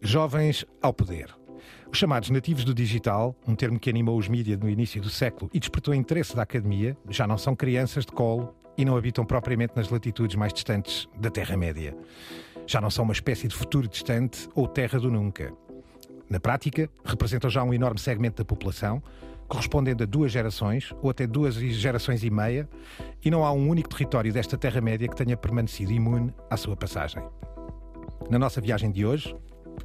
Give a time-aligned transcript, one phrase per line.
[0.00, 1.34] Jovens ao poder.
[1.90, 5.50] Os chamados nativos do digital, um termo que animou os mídias no início do século
[5.52, 9.74] e despertou interesse da academia, já não são crianças de colo e não habitam propriamente
[9.76, 11.96] nas latitudes mais distantes da Terra-média.
[12.66, 15.52] Já não são uma espécie de futuro distante ou terra do nunca.
[16.28, 19.02] Na prática, representam já um enorme segmento da população,
[19.46, 22.68] correspondendo a duas gerações ou até duas gerações e meia,
[23.24, 27.22] e não há um único território desta Terra-média que tenha permanecido imune à sua passagem.
[28.30, 29.36] Na nossa viagem de hoje,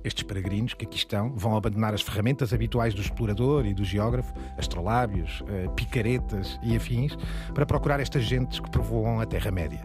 [0.04, 4.34] estes peregrinos que aqui estão vão abandonar as ferramentas habituais do explorador e do geógrafo,
[4.58, 7.18] astrolábios, eh, picaretas e afins,
[7.54, 9.82] para procurar estas gentes que povoam a Terra-média.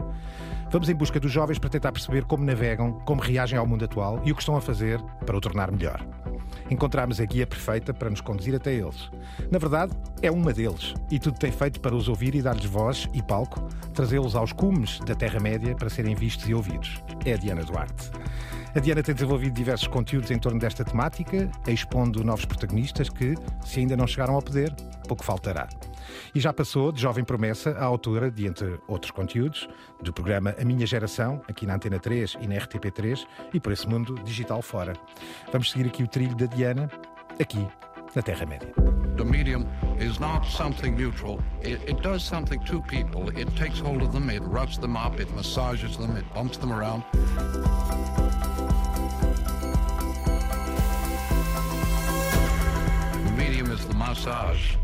[0.71, 4.21] Vamos em busca dos jovens para tentar perceber como navegam, como reagem ao mundo atual
[4.25, 6.05] e o que estão a fazer para o tornar melhor.
[6.69, 9.09] Encontramos a guia perfeita para nos conduzir até eles.
[9.51, 13.07] Na verdade, é uma deles e tudo tem feito para os ouvir e dar-lhes voz
[13.13, 17.01] e palco, trazê-los aos cumes da Terra-média para serem vistos e ouvidos.
[17.23, 18.11] É a Diana Duarte.
[18.75, 23.79] A Diana tem desenvolvido diversos conteúdos em torno desta temática, expondo novos protagonistas que, se
[23.79, 24.75] ainda não chegaram ao poder,
[25.07, 25.69] pouco faltará.
[26.35, 29.69] E já passou de jovem promessa à autora de, entre outros conteúdos,
[30.03, 33.87] do programa A Minha Geração, aqui na Antena 3 e na RTP3, e por esse
[33.87, 34.91] mundo digital fora.
[35.53, 36.91] Vamos seguir aqui o trilho da Diana,
[37.39, 37.65] aqui
[38.13, 38.73] na Terra-média.
[39.15, 39.65] The medium
[40.01, 41.39] is not something neutral.
[41.63, 43.29] It, it, does something to people.
[43.39, 46.73] It takes hold of them, it roughs them up, it massages them, it bumps them
[46.73, 47.05] around.
[53.95, 54.77] Massage.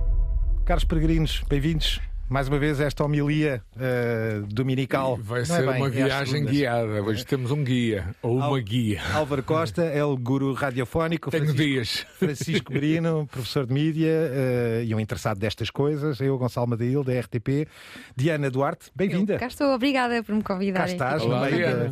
[0.65, 5.17] Caros peregrinos, bem-vindos mais uma vez esta homilia uh, dominical.
[5.21, 7.03] Vai Não ser é bem, uma é viagem guiada.
[7.03, 9.01] Hoje temos um guia, ou uma Al- guia.
[9.13, 11.29] Álvaro Costa é o guru radiofónico.
[11.29, 12.05] Tenho Francisco, dias.
[12.17, 16.21] Francisco Merino, professor de mídia eh, e um interessado destas coisas.
[16.21, 17.67] Eu, Gonçalo Madail, da RTP.
[18.15, 19.37] Diana Duarte, bem-vinda.
[19.37, 20.93] Cá estou, obrigada por me Cá convidarem.
[20.93, 21.91] estás, Olá, no meio da-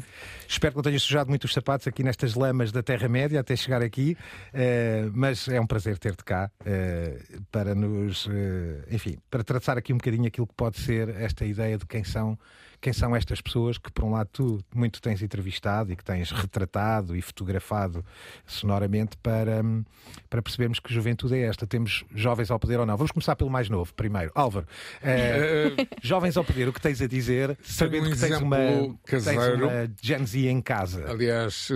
[0.49, 3.83] Espero que não tenhas sujado muito os sapatos aqui nestas lamas da Terra-média até chegar
[3.83, 4.17] aqui,
[4.51, 9.93] eh, mas é um prazer ter-te cá eh, para nos, eh, enfim, para traçar aqui
[9.93, 12.35] um bocadinho aquilo que pode ser esta ideia de quem são,
[12.81, 16.31] quem são estas pessoas que, por um lado, tu muito tens entrevistado e que tens
[16.31, 18.03] retratado e fotografado
[18.45, 19.83] sonoramente para, hum,
[20.29, 21.67] para percebermos que juventude é esta.
[21.67, 22.95] Temos jovens ao poder ou não?
[22.95, 24.31] Vamos começar pelo mais novo, primeiro.
[24.33, 24.65] Álvaro,
[25.01, 28.57] eh, jovens ao poder, o que tens a dizer, sabendo um que tens uma,
[29.05, 31.05] tens uma Gen Z em casa.
[31.09, 31.69] Aliás,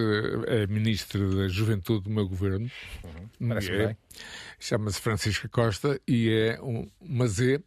[0.47, 2.70] eh, é ministro da Juventude do meu governo.
[3.46, 3.97] Parece-me É- bem.
[4.59, 7.62] Chama-se Francisca Costa e é um- uma Z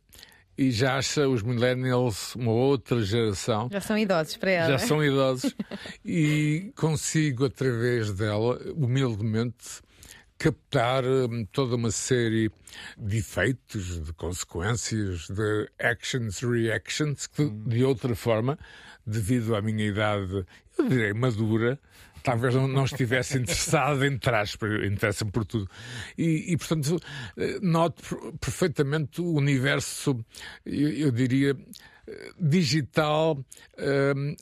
[0.58, 3.68] e já acha os millennials uma outra geração.
[3.70, 4.70] Já são idosos para ela.
[4.70, 5.54] Já são idosos
[6.04, 9.82] e consigo, através dela, humildemente,
[10.38, 12.50] captar hum, toda uma série
[12.98, 18.58] de efeitos, de consequências, de actions, reactions, que de outra forma,
[19.06, 20.44] devido à minha idade,
[20.78, 21.78] eu direi madura,
[22.22, 25.69] talvez não, estivesse interessado em trás, interessa-me por tudo.
[26.16, 27.00] E, e, portanto,
[27.37, 30.19] eh, noto per- perfeitamente o universo,
[30.65, 31.56] eu, eu diria,
[32.06, 33.38] eh, digital.
[33.78, 34.37] hum,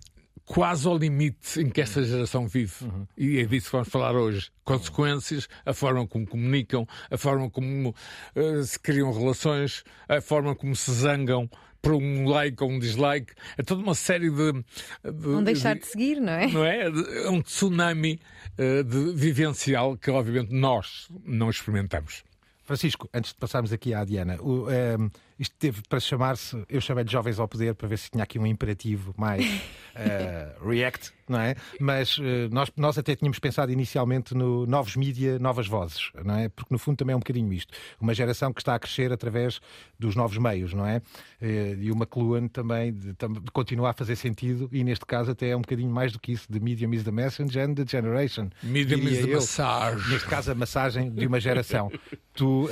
[0.45, 2.87] quase ao limite em que esta geração vive.
[3.17, 4.51] E é disso que vamos falar hoje.
[4.63, 7.95] Consequências, a forma como comunicam, a forma como
[8.35, 11.49] eh, se criam relações, a forma como se zangam
[11.85, 13.33] por um like ou um dislike.
[13.57, 14.53] É toda uma série de.
[14.53, 16.47] de Não deixar de seguir, não é?
[16.49, 16.83] não é?
[17.27, 18.19] É um tsunami
[18.59, 22.25] eh, de vivencial que, obviamente, nós não experimentamos.
[22.65, 27.05] Francisco, antes de passarmos aqui à Diana, o, ehm, isto teve para chamar-se, eu chamei
[27.05, 29.45] de Jovens ao Poder para ver se tinha aqui um imperativo mais
[29.97, 31.55] eh, react, não é?
[31.81, 36.49] Mas eh, nós, nós até tínhamos pensado inicialmente no novos mídia, novas vozes, não é?
[36.49, 37.73] Porque no fundo também é um bocadinho isto.
[38.01, 39.61] Uma geração que está a crescer através
[39.99, 41.01] dos novos meios, não é?
[41.41, 45.31] Eh, E o McLuhan também de, tam- de continua a fazer sentido e neste caso
[45.33, 47.85] até é um bocadinho mais do que isso, de medium is the messenger and the
[47.87, 48.51] generation.
[48.63, 49.35] Medium is the eu.
[49.37, 50.11] massage.
[50.13, 51.91] Neste caso, a massagem de uma geração.
[52.37, 52.69] Tu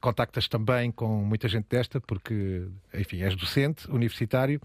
[0.00, 4.60] contactas também com muita gente desta, porque, enfim, és docente, universitário.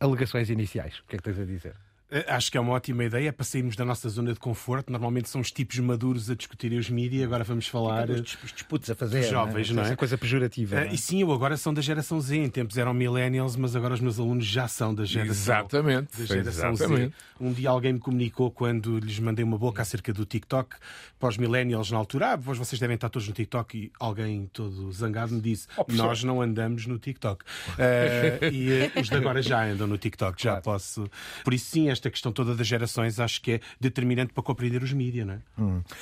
[0.00, 0.98] Alegações iniciais.
[0.98, 1.76] O que é que tens a dizer?
[2.10, 4.90] Eh, Acho que é uma ótima ideia para sairmos da nossa zona de conforto.
[4.90, 7.24] Normalmente são os tipos maduros a discutirem os mídias.
[7.24, 8.08] Agora vamos falar.
[8.08, 9.20] Os dis- os disputos a fazer.
[9.20, 9.94] Dos jovens, não é?
[9.94, 10.76] Coisa pejorativa.
[10.76, 10.94] Eh, é?
[10.94, 12.36] E sim, eu agora são da geração Z.
[12.36, 16.18] Em tempos eram millennials, mas agora os meus alunos já são da geração, Exatamente.
[16.18, 17.08] da geração Exatamente.
[17.10, 17.14] Z.
[17.40, 20.76] Um dia alguém me comunicou quando lhes mandei uma boca acerca do TikTok
[21.20, 22.32] para os millennials na altura.
[22.32, 23.76] Ah, vocês devem estar todos no TikTok.
[23.78, 27.44] E alguém todo zangado me disse: Nós não andamos no TikTok.
[27.78, 30.62] Eh, e eh, os de agora já andam no TikTok, já Claro.
[30.64, 31.08] posso.
[31.44, 34.92] Por isso, sim, esta questão toda das gerações acho que é determinante para compreender os
[34.92, 35.38] mídias, não é?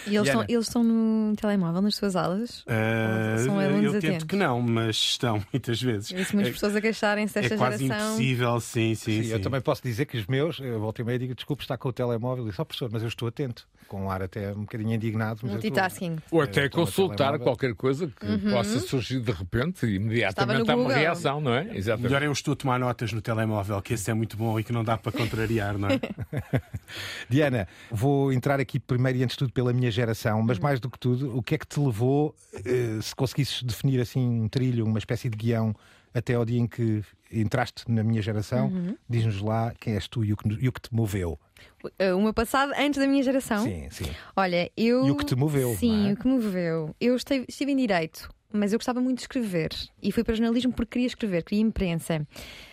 [0.06, 0.28] E eles Diana.
[0.28, 2.64] estão, eles estão no telemóvel nas suas aulas?
[2.66, 4.26] Eh, São alunos eu tento atentos.
[4.26, 6.10] que não, mas estão muitas vezes.
[6.10, 8.08] Eu disse muitas É- pessoas a queixarem-se desta é quase geração.
[8.14, 9.32] impossível, sim, sim, Sim, sim.
[9.32, 11.76] Eu também posso dizer que os meus, eu volto e meia e digo, desculpe, está
[11.76, 12.48] com o telemóvel.
[12.48, 13.66] E só, professor, mas eu estou atento.
[13.86, 15.40] Com um ar até um bocadinho indignado.
[15.42, 16.16] mas Multitasking.
[16.30, 20.72] Ou Eu até no consultar qualquer coisa que possa surgir de repente e imediatamente Estava
[20.72, 20.98] há no uma Google.
[20.98, 21.62] reação, não é?
[21.64, 22.14] Melhor Exatamente.
[22.14, 24.72] é eu estou a tomar notas no telemóvel, que esse é muito bom e que
[24.72, 26.00] não dá para contrariar, não é?
[27.28, 30.90] Diana, vou entrar aqui primeiro e antes de tudo pela minha geração, mas mais do
[30.90, 32.34] que tudo, o que é que te levou,
[32.64, 35.74] eh, se conseguisses definir assim um trilho, uma espécie de guião,
[36.14, 38.72] até ao dia em que entraste na minha geração?
[39.08, 41.38] Diz-nos lá quem és tu e o, que, e o que te moveu.
[41.84, 43.64] Uh, O meu passado antes da minha geração.
[43.64, 44.06] Sim, sim.
[44.36, 45.06] Olha, eu.
[45.06, 46.12] E o que te moveu, Sim, é?
[46.12, 46.94] o que me moveu.
[47.00, 49.70] Eu estive, estive em direito, mas eu gostava muito de escrever.
[50.02, 52.26] E fui para jornalismo porque queria escrever, queria imprensa.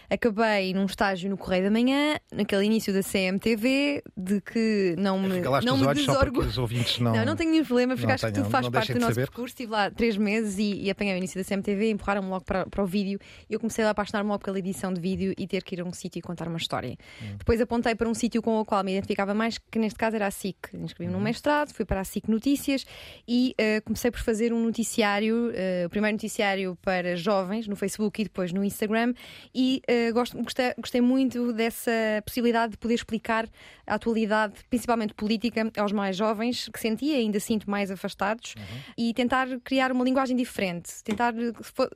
[0.09, 5.29] Acabei num estágio no Correio da Manhã, naquele início da CMTV, de que não me,
[5.35, 6.41] Regalaste não me desorgo.
[6.45, 7.15] que não.
[7.15, 9.13] Não, não tenho nenhum problema, porque não acho que tenham- tudo faz parte do nosso
[9.15, 9.27] saber.
[9.27, 9.53] percurso.
[9.53, 12.83] Estive lá três meses e, e apanhei o início da CMTV, empurraram-me logo para, para
[12.83, 13.19] o vídeo.
[13.49, 15.83] E eu comecei a apaixonar-me logo pela edição de vídeo e ter que ir a
[15.83, 16.95] um sítio e contar uma história.
[17.21, 17.35] Hum.
[17.37, 20.27] Depois apontei para um sítio com o qual me identificava mais, que neste caso era
[20.27, 20.57] a SIC.
[20.73, 21.19] Inscrevi-me Uhum.
[21.19, 22.85] num mestrado, fui para a SIC Notícias
[23.27, 28.21] e eh, comecei por fazer um noticiário, eh, o primeiro noticiário para jovens no Facebook
[28.21, 29.13] e depois no Instagram.
[29.53, 31.91] E eh, gosto, gostei, gostei muito dessa
[32.25, 33.47] possibilidade de poder explicar
[33.85, 38.55] a atualidade, principalmente política, aos mais jovens, que sentia ainda sinto mais afastados,
[38.97, 41.33] e tentar criar uma linguagem diferente, tentar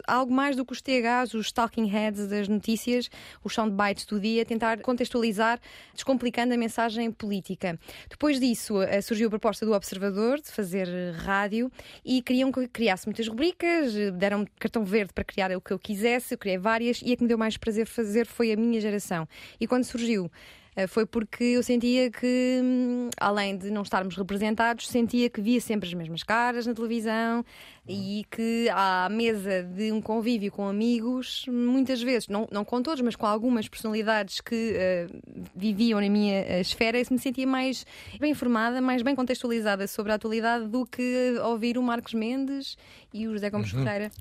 [0.06, 3.10] algo mais do que os THs, os talking heads das notícias,
[3.44, 5.60] os soundbites do dia, tentar contextualizar,
[5.94, 7.80] descomplicando a mensagem política.
[8.10, 11.72] Depois disso, eh, surgiu a proposta do Observador de fazer eh, rádio
[12.06, 15.80] e queriam que eu criasse muitas rubricas, deram-me cartão verde para criar o que eu
[15.80, 18.80] quisesse, eu criei várias e a que me deu mais prazer fazer foi a minha
[18.80, 19.28] geração.
[19.60, 20.30] E quando surgiu,
[20.78, 25.60] eh, foi porque eu sentia que, hum, além de não estarmos representados, sentia que via
[25.60, 27.44] sempre as mesmas caras na televisão
[27.88, 33.02] e que à mesa de um convívio com amigos, muitas vezes, não, não com todos,
[33.02, 35.08] mas com algumas personalidades que eh,
[35.56, 37.84] viviam na minha eh, esfera, eu me sentia mais
[38.20, 42.78] bem informada, mais bem contextualizada sobre a atualidade do que ouvir o Marcos Mendes
[43.12, 44.12] e o José Gomes Ferreira.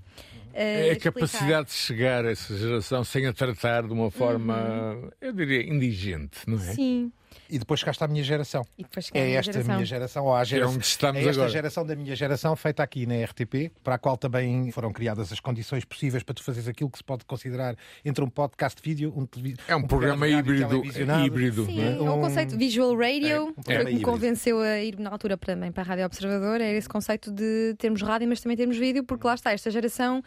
[0.59, 1.13] É a explicar.
[1.13, 6.39] capacidade de chegar a essa geração sem a tratar de uma forma, eu diria, indigente,
[6.47, 6.73] não é?
[6.73, 7.13] Sim.
[7.49, 8.65] E depois chegaste à minha geração.
[8.79, 8.85] E
[9.15, 9.75] É minha esta geração.
[9.75, 11.51] minha geração, ou à geração, onde estamos é esta agora.
[11.51, 15.41] geração da minha geração, feita aqui na RTP, para a qual também foram criadas as
[15.41, 19.25] condições possíveis para tu fazeres aquilo que se pode considerar entre um podcast vídeo, um,
[19.27, 20.55] televi- É um, programa de rádio
[20.85, 20.85] híbrido,
[21.27, 22.07] híbrido Sim, não é?
[22.07, 25.11] é o conceito Visual Radio um foi programa o que me convenceu a ir na
[25.11, 26.61] altura também para a Rádio Observador.
[26.61, 30.23] Era esse conceito de termos rádio, mas também termos vídeo, porque lá está, esta geração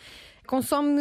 [0.48, 1.00] consome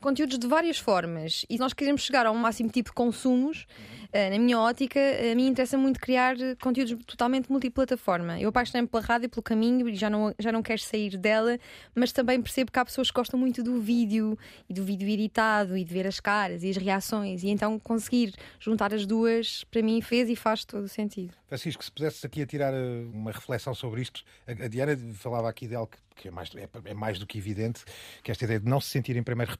[0.00, 3.66] conteúdos de várias formas e nós queremos chegar ao máximo tipo de consumos.
[4.12, 8.40] eh, Na minha ótica, a mim interessa muito criar eh, conteúdos totalmente multiplataforma.
[8.40, 11.58] Eu apaixonei-me pela rádio, pelo caminho e já não, já não quero sair dela,
[11.94, 14.38] mas também percebo que há pessoas que gostam muito do vídeo
[14.68, 18.34] e do vídeo editado e de ver as caras e as reações, e então conseguir
[18.58, 21.32] juntar as duas, para mim, fez e faz todo o sentido.
[21.46, 25.66] Francisco, se pudesses aqui a tirar eh, uma reflexão sobre isto, a Diana falava aqui
[25.66, 27.82] de algo que- é mais, é, é mais do que evidente,
[28.22, 29.50] que é esta ideia de não se sentirem primeiro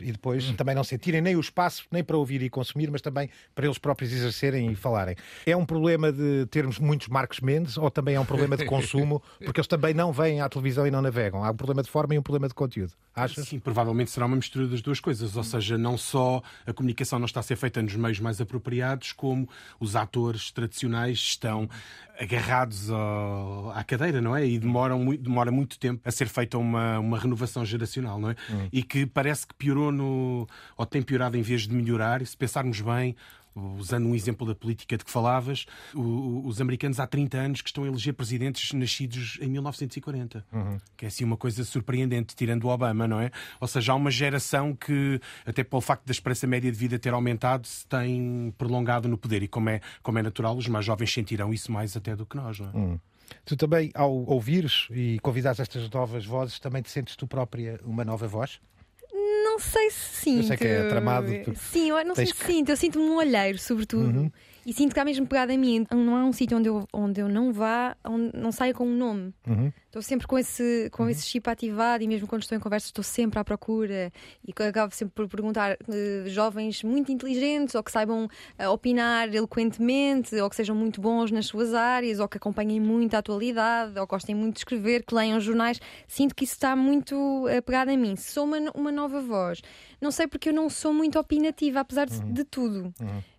[0.00, 0.54] e depois Hum.
[0.54, 3.78] também não sentirem nem o espaço, nem para ouvir e consumir, mas também para eles
[3.78, 5.16] próprios exercerem e falarem.
[5.46, 9.22] É um problema de termos muitos Marcos Mendes ou também é um problema de consumo,
[9.44, 11.44] porque eles também não vêm à televisão e não navegam?
[11.44, 12.92] Há um problema de forma e um problema de conteúdo.
[13.14, 13.48] Achas?
[13.48, 15.36] Sim, provavelmente será uma mistura das duas coisas.
[15.36, 19.12] Ou seja, não só a comunicação não está a ser feita nos meios mais apropriados,
[19.12, 21.68] como os atores tradicionais estão
[22.20, 24.46] agarrados ao- à cadeira, não é?
[24.46, 28.36] E demoram muito, demora muito tempo a ser feita uma, uma renovação geracional, não é?
[28.72, 30.46] E que parece que piorou no.
[30.76, 32.20] ou tem piorado em vez de melhorar.
[32.22, 33.16] E se pensarmos bem,
[33.54, 37.84] usando um exemplo da política de que falavas, os americanos há 30 anos que estão
[37.84, 40.44] a eleger presidentes nascidos em 1940.
[40.96, 43.30] Que é assim uma coisa surpreendente, tirando o Obama, não é?
[43.60, 47.12] Ou seja, há uma geração que, até pelo facto da esperança média de vida ter
[47.12, 49.42] aumentado, se tem prolongado no poder.
[49.42, 52.36] E como é, como é natural, os mais jovens sentirão isso mais até do que
[52.36, 52.72] nós, não é?
[53.44, 58.04] Tu também, ao ouvires e convidares estas novas vozes, também te sentes tu própria uma
[58.04, 58.60] nova voz?
[59.50, 60.38] Não sei se sinto.
[60.38, 62.68] Eu sei que é tramado, tu- Sim, eu não sei se que- sinto.
[62.70, 64.32] Eu sinto-me um olheiro, sobretudo.
[64.64, 65.86] E sinto que há mesmo pegada a mim.
[65.90, 68.94] Não há um sítio onde eu, onde eu não vá, onde não saia com um
[68.96, 69.34] nome.
[69.90, 73.02] Estou sempre com esse, com esse chip ativado e mesmo quando estou em conversa estou
[73.02, 74.12] sempre à procura
[74.46, 80.36] e acabo sempre por perguntar eh, jovens muito inteligentes ou que saibam eh, opinar eloquentemente
[80.36, 84.06] ou que sejam muito bons nas suas áreas ou que acompanhem muito a atualidade ou
[84.06, 85.80] gostem muito de escrever, que leiam jornais.
[86.06, 88.14] Sinto que isso está muito apegado a mim.
[88.14, 89.60] Sou uma, uma nova voz,
[90.00, 92.94] não sei porque eu não sou muito opinativa, apesar de, de tudo.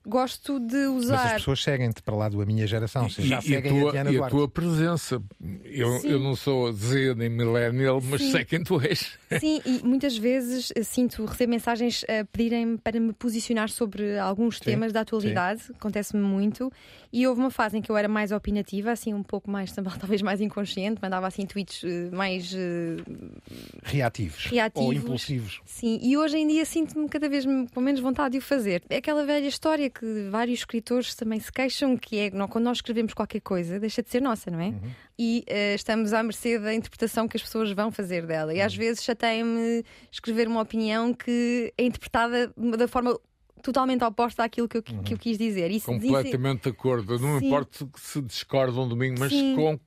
[0.05, 1.25] Gosto de Mas usar.
[1.25, 3.81] as pessoas seguem-te para lá da minha geração, seja, já e, e a seguem a,
[3.81, 5.21] tua, Diana e a tua presença
[5.63, 8.31] Eu, eu não sou Z nem millennial, mas Sim.
[8.31, 9.17] sei quem tu és.
[9.39, 14.59] Sim, e muitas vezes eh, sinto receber mensagens a pedirem para me posicionar sobre alguns
[14.59, 16.71] temas da atualidade, acontece-me muito.
[17.13, 20.21] E houve uma fase em que eu era mais opinativa, assim, um pouco mais, talvez
[20.21, 22.97] mais inconsciente, mandava assim tweets eh, mais eh,
[23.83, 24.45] Reativos.
[24.45, 24.87] Reativos.
[24.87, 25.61] Ou impulsivos.
[25.65, 28.81] Sim, e hoje em dia sinto-me cada vez com menos vontade de o fazer.
[28.89, 32.77] É aquela velha história que vários escritores também se queixam, que é não, quando nós
[32.77, 34.73] escrevemos qualquer coisa, deixa de ser nossa, não é?
[35.23, 38.55] E eh, estamos à mercê da interpretação que as pessoas vão fazer dela.
[38.55, 43.15] E às vezes chateia-me escrever uma opinião que é interpretada da forma
[43.61, 45.69] totalmente oposta àquilo que eu, que eu quis dizer.
[45.69, 47.19] Isso Completamente de acordo.
[47.19, 47.45] Não Sim.
[47.45, 49.55] importa que se discordam domingo, mas Sim.
[49.55, 49.79] com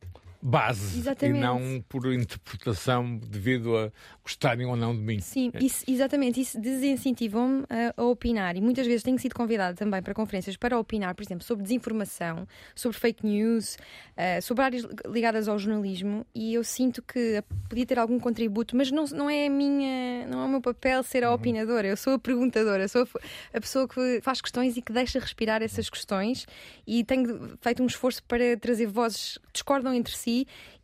[0.46, 1.38] base Exatamente.
[1.38, 3.90] e não por interpretação devido a
[4.22, 5.18] gostarem ou não de mim.
[5.18, 6.38] Sim, isso, exatamente.
[6.38, 8.54] Isso desincentivam-me a, a opinar.
[8.54, 12.46] E muitas vezes tenho sido convidada também para conferências para opinar, por exemplo, sobre desinformação,
[12.74, 13.78] sobre fake news,
[14.18, 16.26] eh, sobre áreas ligadas ao jornalismo.
[16.34, 20.42] E eu sinto que podia ter algum contributo, mas não, não é a minha, não
[20.42, 21.88] é o meu papel ser a opinadora.
[21.88, 25.62] Eu sou a perguntadora, sou a, a pessoa que faz questões e que deixa respirar
[25.62, 26.46] essas questões.
[26.86, 30.33] E tenho feito um esforço para trazer vozes que discordam entre si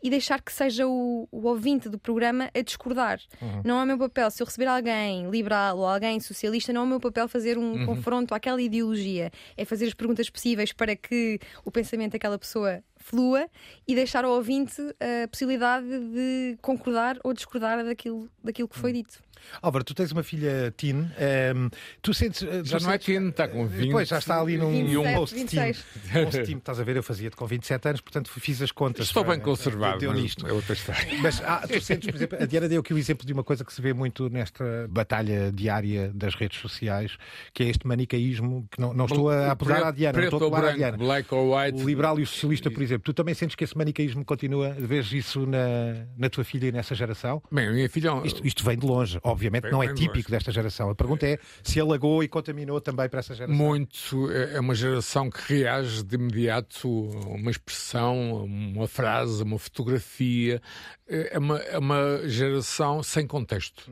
[0.02, 3.21] e deixar que seja o, o ouvinte do programa a discordar.
[3.64, 6.85] Não é o meu papel, se eu receber alguém liberal ou alguém socialista, não é
[6.85, 9.30] o meu papel fazer um confronto àquela ideologia.
[9.57, 13.49] É fazer as perguntas possíveis para que o pensamento daquela pessoa flua
[13.88, 19.19] e deixar ao ouvinte a possibilidade de concordar ou discordar daquilo, daquilo que foi dito.
[19.62, 21.11] Álvaro, tu tens uma filha teen.
[21.19, 21.69] ehm,
[22.02, 22.42] tu sentes.
[22.42, 23.90] eh, Já tu não é sentes- teen, está com 20.
[23.90, 25.47] Pois, já está ali num 27, post-team.
[25.47, 25.85] 26.
[26.25, 26.97] Post-team, estás a ver?
[26.97, 29.07] Eu fazia-te com 27 anos, portanto fiz as contas.
[29.07, 30.47] Estou bem Eh, conservado, Deu mas nisto.
[30.47, 31.07] é outra história.
[31.23, 33.64] Mas ah, tu sentes, por exemplo, a Diana deu aqui o exemplo de uma coisa
[33.64, 37.16] que se vê muito nesta batalha diária das redes sociais,
[37.54, 40.45] que é este manicaísmo, que não, não estou a Preto- à Diana, não estou a
[40.45, 40.99] ou colar à Diana.
[40.99, 41.83] black or white.
[41.83, 44.70] O liberal e o socialista, por exemplo, tu também sentes que esse manicaísmo continua?
[44.78, 47.42] Vês isso na, na tua filha e nessa geração?
[47.50, 48.11] Bem, a minha filha.
[48.25, 50.28] Isto, isto vem de longe, obviamente, Vem- não é típico longe.
[50.30, 50.90] desta geração.
[50.90, 53.56] A pergunta é se alagou e contaminou também para essa geração.
[53.56, 59.42] Muito, é é uma geração que reage de imediato a uma expressão, a uma frase,
[59.42, 60.61] a uma fotografia.
[61.09, 63.90] É uma, é uma geração sem contexto.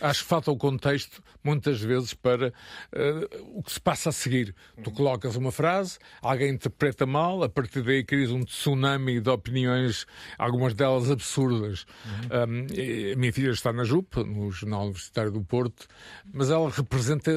[0.00, 2.52] Acho que falta o contexto, muitas vezes, para
[2.92, 4.54] eh, o que se passa a seguir.
[4.84, 10.06] Tu colocas uma frase, alguém interpreta mal, a partir daí crias um tsunami de opiniões,
[10.38, 11.86] algumas delas absurdas.
[12.30, 15.86] Um, e a minha filha está na JUP, no Jornal Universitário do Porto,
[16.32, 17.32] mas ela representa,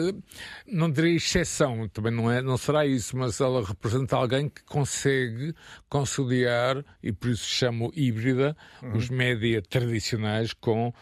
[0.67, 5.53] não direi exceção, também não, é, não será isso, mas ela representa alguém que consegue
[5.89, 8.55] conciliar, e por isso chamo híbrida,
[8.95, 10.93] os média tradicionais com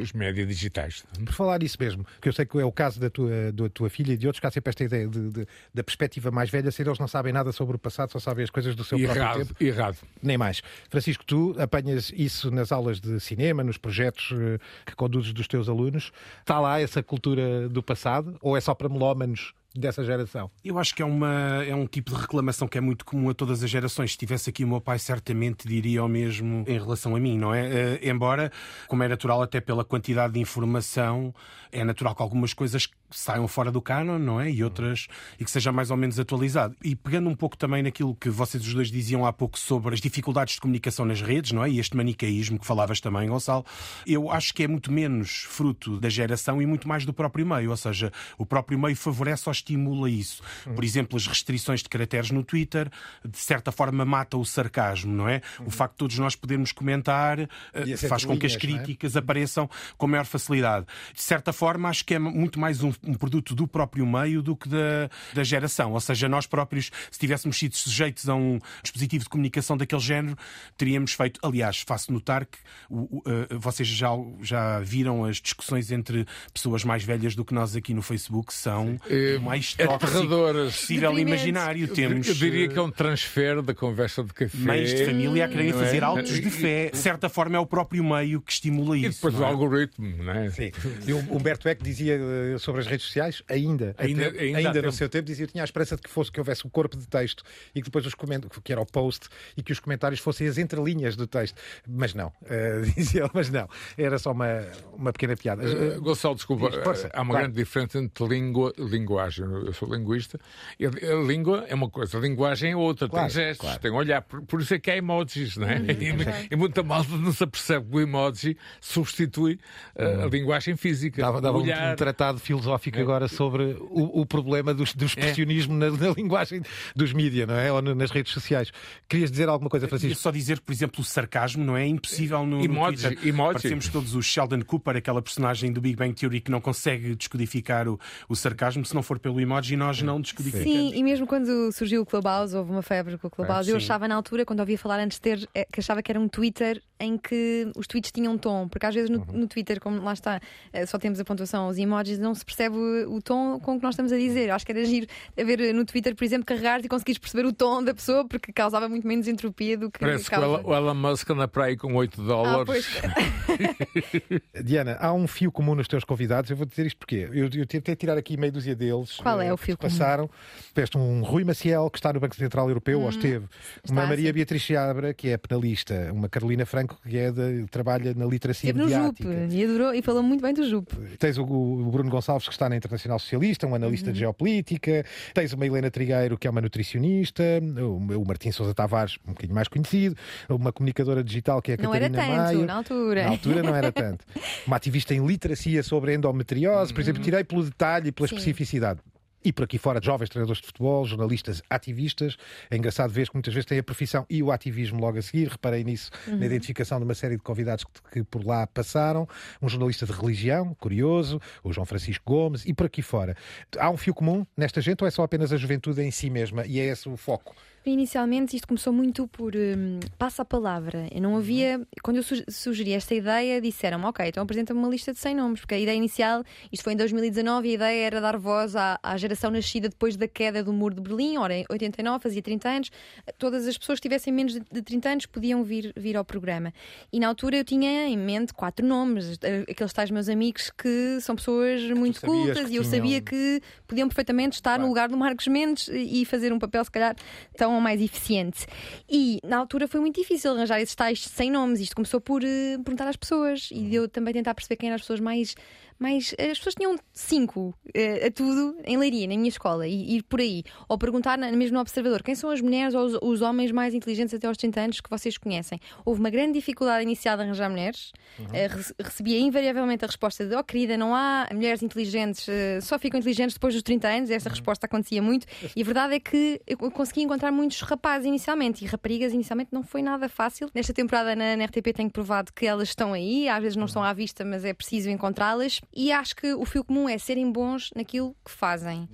[0.00, 1.04] os média digitais.
[1.24, 3.88] Por falar nisso mesmo, que eu sei que é o caso da tua, da tua
[3.90, 6.70] filha e de outros, que há sempre esta ideia de- de- da perspectiva mais velha,
[6.70, 9.20] ser eles não sabem nada sobre o passado, só sabem as coisas do seu próprio
[9.22, 9.64] Errado, tempo.
[9.64, 9.96] errado.
[10.22, 10.62] Nem mais.
[10.90, 15.68] Francisco, tu apanhas isso nas aulas de cinema, nos projetos eh, que conduzes dos teus
[15.68, 16.12] alunos.
[16.40, 20.50] Está lá essa cultura do passado ou é só para melómanos dessa geração?
[20.64, 23.34] Eu acho que é, uma, é um tipo de reclamação que é muito comum a
[23.34, 24.12] todas as gerações.
[24.12, 27.54] Se tivesse aqui o meu pai, certamente diria o mesmo em relação a mim, não
[27.54, 27.66] é?
[27.66, 28.50] Eh, embora,
[28.88, 31.34] como é natural, até pela quantidade de informação,
[31.70, 34.50] é natural que algumas coisas saiam fora do canon, não é?
[34.50, 35.06] E outras,
[35.38, 36.76] e que seja mais ou menos atualizado.
[36.82, 40.00] E pegando um pouco também naquilo que vocês os dois diziam há pouco sobre as
[40.00, 41.70] dificuldades de comunicação nas redes, não é?
[41.70, 43.64] E este manicaísmo que falavas também, Gonçalo,
[44.06, 47.70] eu acho que é muito menos fruto da geração e muito mais do próprio meio.
[47.70, 50.42] Ou seja, o próprio meio favorece ou estimula isso.
[50.74, 52.90] Por exemplo, as restrições de caracteres no Twitter,
[53.26, 55.40] de certa forma, mata o sarcasmo, não é?
[55.64, 58.58] O facto de todos nós podermos comentar eh, faz com que as é?
[58.58, 60.86] críticas apareçam com maior facilidade.
[61.14, 64.54] De certa forma, acho que é muito mais um, um produto do próprio meio do
[64.56, 65.92] que da, da geração.
[65.92, 70.36] Ou seja, nós próprios, se tivéssemos sido sujeitos a um dispositivo de comunicação daquele género,
[70.76, 71.40] teríamos feito.
[71.42, 74.10] Aliás, faço notar que o- o, eh, vocês já,
[74.42, 79.00] já viram as discussões entre pessoas mais velhas do que nós aqui no Facebook, são
[79.08, 80.76] É, mais tóxico aterradoras.
[80.76, 81.86] possível e imaginário.
[81.86, 84.56] Eu, Temos, eu diria que é eh, um transfer da conversa de café.
[84.58, 85.84] meios de família a quererem não é?
[85.84, 86.90] fazer autos de E- fé.
[86.90, 89.16] De certa forma, é o próprio meio que estimula E isso.
[89.18, 89.50] depois o não é?
[89.50, 90.50] algoritmo, não é?
[90.50, 90.70] Sim.
[91.06, 94.92] E o Humberto Eco dizia eh, sobre as redes sociais, ainda, Ainda- ainda ainda no
[94.92, 97.06] seu tempo, dizia que tinha a esperança de que fosse que houvesse um corpo de
[97.08, 97.42] texto
[97.74, 100.58] e que depois os comentários, que era o post, e que os comentários fossem as
[100.58, 101.56] entrelinhas do texto.
[101.88, 103.68] Mas não, eh, dizia ele, mas não.
[103.98, 105.62] Era só uma, uma pequena piada.
[105.64, 107.10] Eh, Gonçalo, desculpa, Diz, força.
[107.12, 107.46] há uma Claro.
[107.46, 109.44] grande diferença entre língua e linguagem.
[109.44, 110.38] Eu sou linguista.
[110.80, 113.08] A, língua é uma coisa, a linguagem é outra.
[113.08, 113.80] Claro, tem gestos, claro.
[113.80, 114.20] tem olhar.
[114.22, 115.78] Por, por isso é que há emojis, não é?
[115.78, 119.58] E, e muita malta não se apercebe que o emoji substitui
[119.94, 121.22] eh, a linguagem física.
[121.22, 125.74] Dava, dava um, um tratado filosófico filosófico agora sobre o, o problema do, do expressionismo
[125.74, 126.62] na, na, linguagem
[126.96, 127.70] dos mídias, não é?
[127.70, 128.72] Ou nas redes sociais.
[129.08, 130.08] Querias dizer alguma coisa, Francisco?
[130.08, 133.28] Queria só dizer que, por exemplo, o sarcasmo não é impossível no, emoji, no Twitter.
[133.28, 133.52] Emoji.
[133.52, 137.88] Parecemos todos o Sheldon Cooper, aquela personagem do Big Bang Theory que não consegue descodificar
[137.88, 137.98] o,
[138.28, 140.72] o sarcasmo se não for pelo emoji e nós não descodificamos.
[140.72, 144.08] Sim, e mesmo quando surgiu o Clubhouse, houve uma febre com o Clubhouse, eu achava
[144.08, 146.82] na altura, quando ouvia falar antes de ter, eh, que achava que era um Twitter
[147.02, 150.40] em que os tweets tinham tom, porque às vezes no, no Twitter, como lá está,
[150.72, 153.82] eh, só temos a pontuação aos emojis, não se percebe o tom com o que
[153.82, 154.50] nós estamos a dizer.
[154.50, 155.06] Acho que era giro
[155.36, 158.52] a ver no Twitter, por exemplo, carregar e conseguires perceber o tom da pessoa, porque
[158.52, 159.98] causava muito menos entropia do que.
[159.98, 160.62] Parece causa...
[160.62, 162.86] que o Elon Musk anda para aí com 8 dólares.
[163.02, 167.48] Ah, Diana, há um fio comum nos teus convidados, eu vou dizer isto porque eu,
[167.52, 169.16] eu tentei tirar aqui meia dúzia deles.
[169.16, 170.30] Qual é o fio que passaram.
[170.68, 173.46] Tiveste um Rui Maciel, que está no Banco Central Europeu, hum, ou esteve.
[173.90, 174.32] Uma Maria sim.
[174.32, 176.10] Beatriz Seabra, que é penalista.
[176.12, 179.28] Uma Carolina Franco, que é de, trabalha na literacia esteve mediática.
[179.28, 180.92] no JUP e, adorou, e falou muito bem do JUP.
[181.18, 184.12] Tens o, o Bruno Gonçalves, que está na Internacional Socialista, um analista uhum.
[184.12, 185.04] de geopolítica.
[185.34, 187.42] Tens uma Helena Trigueiro, que é uma nutricionista.
[187.78, 190.16] O, o Martim Sousa Tavares, um bocadinho mais conhecido.
[190.48, 192.66] Uma comunicadora digital, que é a não Catarina era tanto, Maia.
[192.66, 193.24] na altura.
[193.24, 194.24] Na altura não era tanto.
[194.66, 197.24] Uma ativista em literacia sobre endometriose, por exemplo, Uhum.
[197.24, 198.36] tirei pelo detalhe e pela Sim.
[198.36, 199.00] especificidade.
[199.44, 202.36] E por aqui fora, jovens treinadores de futebol, jornalistas ativistas.
[202.70, 205.48] É engraçado ver que muitas vezes têm a profissão e o ativismo logo a seguir.
[205.48, 206.36] Reparei nisso Uhum.
[206.36, 209.28] na identificação de uma série de convidados que, que por lá passaram.
[209.60, 213.36] Um jornalista de religião, curioso, o João Francisco Gomes, e por aqui fora.
[213.78, 216.64] Há um fio comum nesta gente ou é só apenas a juventude em si mesma?
[216.66, 217.54] E é esse o foco?
[217.84, 221.08] Inicialmente isto começou muito por hum, passa a palavra.
[221.12, 221.80] Eu não havia.
[222.02, 225.60] Quando eu su- sugeri esta ideia, disseram-me, ok, então apresenta-me uma lista de 100 nomes,
[225.60, 229.00] porque a ideia inicial, isto foi em 2019, e a ideia era dar voz à,
[229.02, 232.68] à geração nascida depois da queda do muro de Berlim, ora, em 89, fazia 30
[232.68, 232.90] anos.
[233.36, 236.72] Todas as pessoas que tivessem menos de, de 30 anos podiam vir, vir ao programa.
[237.12, 241.18] E na altura eu tinha em mente quatro nomes, eh, aqueles tais meus amigos que
[241.20, 244.86] são pessoas muito sabias cultas, que e eu tinham- sabia que podiam perfeitamente estar no
[244.86, 247.16] lugar do Marcos Mendes e fazer um papel, se calhar,
[247.56, 248.66] tão mais eficiente.
[249.08, 251.80] E na altura foi muito difícil arranjar esses tais 100 nomes.
[251.80, 254.96] Isto começou por eh, perguntar às pessoas e de eu também tentar perceber quem eram
[254.96, 255.54] as pessoas mais.
[256.02, 260.22] Mais as pessoas tinham cinco eh, a tudo em Leiria, na minha escola, e ir
[260.24, 260.64] por aí.
[260.88, 263.94] Ou perguntar na- mesmo no observador quem são as mulheres ou os, os homens mais
[263.94, 265.78] inteligentes até aos 30 anos que vocês conhecem.
[266.04, 268.12] Houve uma grande dificuldade inicial de arranjar mulheres.
[268.52, 272.98] Eh, rece- recebia invariavelmente a resposta de: Oh, querida, não há mulheres inteligentes, eh, só
[272.98, 274.30] ficam inteligentes depois dos 30 anos.
[274.30, 275.46] Esta resposta acontecia muito.
[275.76, 279.82] E a verdade é que eu consegui encontrar muitos rapazes inicialmente e raparigas inicialmente não
[279.82, 280.68] foi nada fácil.
[280.74, 284.02] Nesta temporada na, na RTP tenho provado que elas estão aí, às vezes não estão
[284.02, 285.80] à vista, mas é preciso encontrá-las.
[285.94, 289.08] E acho que o fio comum é serem bons naquilo que fazem.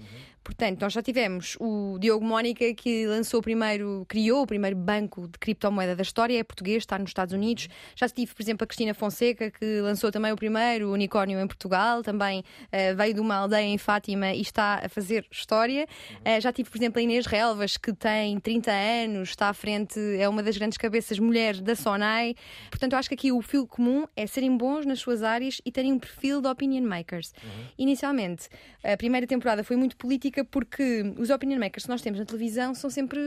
[0.48, 5.28] Portanto, nós já tivemos o Diogo Mónica que lançou o primeiro, criou o primeiro banco
[5.28, 7.68] de criptomoeda da história, é português, está nos Estados Unidos.
[7.94, 12.02] Já tive, por exemplo, a Cristina Fonseca que lançou também o primeiro unicórnio em Portugal,
[12.02, 15.86] também eh, veio de uma aldeia em Fátima e está a fazer história.
[16.24, 20.00] Eh, já tive, por exemplo, a Inês Relvas que tem 30 anos, está à frente,
[20.18, 22.34] é uma das grandes cabeças mulheres da Sonai.
[22.70, 25.70] Portanto, eu acho que aqui o fio comum é serem bons nas suas áreas e
[25.70, 27.34] terem um perfil de opinion makers.
[27.76, 28.48] Inicialmente,
[28.82, 32.74] a primeira temporada foi muito política porque os opinion makers que nós temos na televisão
[32.74, 33.18] são sempre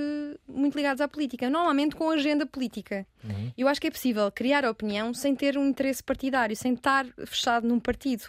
[0.47, 3.05] muito ligados à política, normalmente com agenda política.
[3.57, 7.67] Eu acho que é possível criar opinião sem ter um interesse partidário, sem estar fechado
[7.67, 8.23] num partido.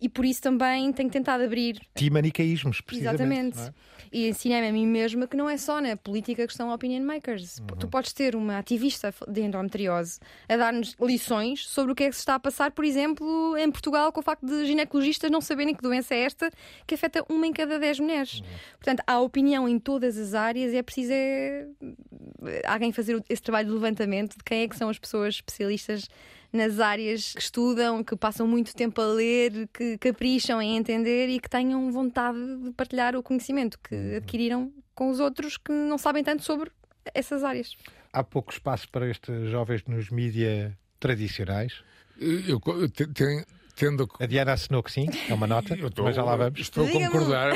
[0.00, 3.58] E por isso também tenho tentado abrir Ti manicaísmos, precisamente.
[3.58, 3.58] Exatamente.
[3.60, 3.94] é?
[4.12, 7.58] E ensinei-me a mim mesma que não é só na política que estão opinion makers.
[7.58, 7.66] Uhum.
[7.78, 12.14] Tu podes ter uma ativista de endometriose a dar-nos lições sobre o que é que
[12.14, 15.74] se está a passar, por exemplo, em Portugal, com o facto de ginecologistas não saberem
[15.74, 16.50] que doença é esta
[16.86, 18.38] que afeta uma em cada dez mulheres.
[18.40, 18.46] Uhum.
[18.74, 21.66] Portanto, há opinião em todas as áreas e é preciso é...
[22.66, 26.08] alguém fazer esse trabalho de levantamento de quem é que são as pessoas especialistas
[26.54, 31.40] nas áreas que estudam, que passam muito tempo a ler, que capricham em entender e
[31.40, 36.22] que tenham vontade de partilhar o conhecimento que adquiriram com os outros que não sabem
[36.22, 36.70] tanto sobre
[37.12, 37.76] essas áreas.
[38.12, 41.82] Há pouco espaço para estes jovens nos mídia tradicionais.
[42.20, 43.08] Eu, eu te-
[43.74, 46.36] tendo a A Diana assinou que sim, é uma nota, Eu estou, mas já lá
[46.36, 46.60] vamos.
[46.60, 47.52] Estou a concordar.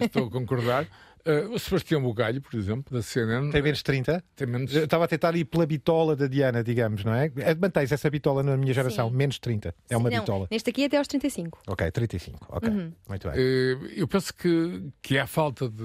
[0.00, 0.88] estou a concordar.
[1.26, 4.22] Eh, o Sebastião Bugalho, por exemplo, da CNN, Tem menos 30?
[4.36, 4.74] tem menos.
[4.74, 7.30] Eu Estava a tentar ir pela bitola da Diana, digamos, não é?
[7.60, 9.16] Mantens essa bitola na minha geração, Sim.
[9.16, 9.74] menos 30.
[9.90, 10.46] É uma Não, bitola.
[10.50, 11.58] Neste aqui até aos 35.
[11.66, 12.46] Ok, 35.
[12.48, 12.70] Ok,
[13.08, 13.36] muito bem.
[13.36, 15.84] Eh, Eu penso que, que há falta de,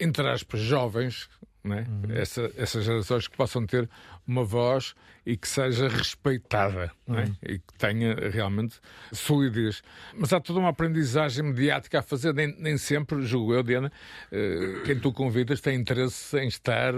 [0.00, 1.28] entre aspas, jovens,
[1.62, 1.84] né?
[2.10, 3.88] Essa, essas gerações que possam ter
[4.26, 4.94] uma voz
[5.26, 7.30] e que seja respeitada né?
[7.42, 8.76] e que tenha realmente
[9.12, 9.82] solidez.
[10.14, 13.92] Mas há toda uma aprendizagem mediática a fazer, nem, nem sempre, julgo eu, Diana,
[14.32, 16.92] eh, quem tu convidas tem interesse em estar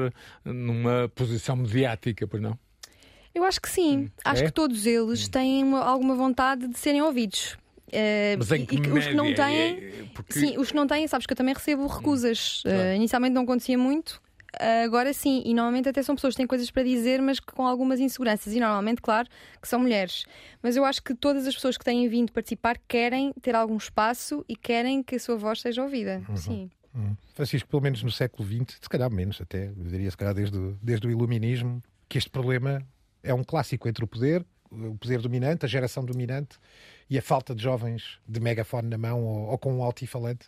[0.44, 2.59] numa posição mediática, pois não?
[3.35, 4.11] Eu acho que sim.
[4.25, 4.46] Acho É?
[4.46, 7.57] que todos eles têm uma- alguma vontade de serem ouvidos.
[7.88, 9.57] Uh, Mas em que e que os que não têm.
[9.59, 12.62] É- porque- Sim, os que não têm, sabes que eu também recebo recusas.
[12.62, 12.79] Claro.
[12.79, 14.18] Uh, inicialmente não acontecia muito.
[14.85, 18.01] Agora sim, e normalmente até são pessoas que têm coisas para dizer, mas com algumas
[18.01, 18.53] inseguranças.
[18.55, 19.29] E normalmente, claro,
[19.61, 20.25] que são mulheres.
[20.62, 24.45] Mas eu acho que todas as pessoas que têm vindo participar querem ter algum espaço
[24.49, 26.23] e querem que a sua voz seja ouvida.
[26.37, 26.71] Sim.
[26.95, 27.17] Hum.
[27.35, 30.59] Francisco, pelo menos no século XX, se calhar menos até, eu diria se calhar desde,
[30.59, 32.83] o- desde o iluminismo, que este problema
[33.23, 36.59] é um clássico entre o poder, o poder dominante, a geração dominante
[37.09, 40.47] e a falta de jovens de megafone na mão ou, ou com um altifalante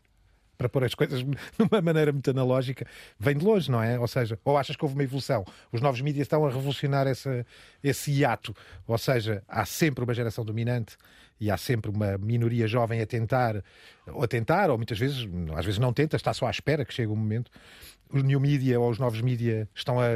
[0.56, 1.36] para pôr as coisas de
[1.70, 2.86] uma maneira muito analógica,
[3.18, 3.98] vem de longe, não é?
[3.98, 5.44] Ou seja, ou achas que houve uma evolução?
[5.72, 7.46] Os novos mídias estão a revolucionar essa,
[7.82, 8.54] esse hiato.
[8.86, 10.96] Ou seja, há sempre uma geração dominante
[11.40, 13.62] e há sempre uma minoria jovem a tentar,
[14.06, 16.94] ou a tentar, ou muitas vezes, às vezes não tenta, está só à espera que
[16.94, 17.50] chegue o momento.
[18.10, 20.06] Os new media ou os novos mídia estão a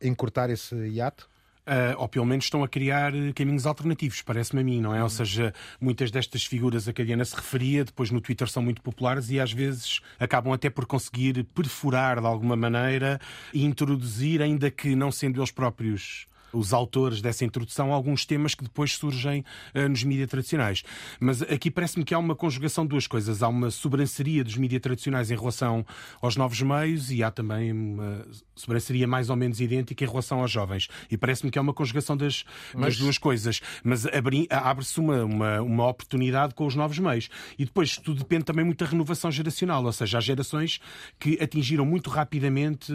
[0.00, 1.28] encurtar esse hiato?
[1.68, 5.02] Uh, ou pelo menos estão a criar eh, caminhos alternativos, parece-me a mim, não é?
[5.02, 8.62] Ou seja, muitas destas figuras a que a Diana se referia, depois no Twitter são
[8.62, 13.20] muito populares e às vezes acabam até por conseguir perfurar de alguma maneira
[13.52, 18.64] e introduzir, ainda que não sendo eles próprios os autores dessa introdução, alguns temas que
[18.64, 20.82] depois surgem uh, nos mídias tradicionais.
[21.20, 23.42] Mas aqui parece-me que há uma conjugação de duas coisas.
[23.42, 25.84] Há uma sobranceria dos mídias tradicionais em relação
[26.20, 30.50] aos novos meios e há também uma sobranceria mais ou menos idêntica em relação aos
[30.50, 30.88] jovens.
[31.10, 33.60] E parece-me que é uma conjugação das, das duas coisas.
[33.82, 34.06] Mas
[34.50, 37.28] abre-se uma, uma, uma oportunidade com os novos meios.
[37.58, 40.80] E depois tudo depende também muito da renovação geracional, ou seja, há gerações
[41.18, 42.92] que atingiram muito rapidamente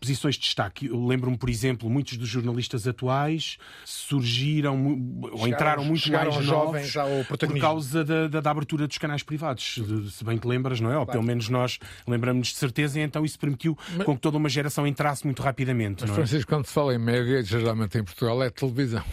[0.00, 0.86] posições de destaque.
[0.86, 6.96] Eu lembro-me, por exemplo, muitos dos jornalistas atuais surgiram ou entraram muito mais jovens novos
[6.96, 9.78] ao por causa da, da- da abertura dos canais privados.
[9.86, 10.98] De- Se bem te lembras, não é?
[10.98, 14.48] Ou pelo menos nós lembramos de certeza, e então isso permitiu com que toda uma
[14.48, 16.00] geração entrasse muito rapidamente.
[16.02, 16.16] Mas, não é?
[16.16, 19.02] Francisco, quando se fala em média, geralmente em Portugal é televisão.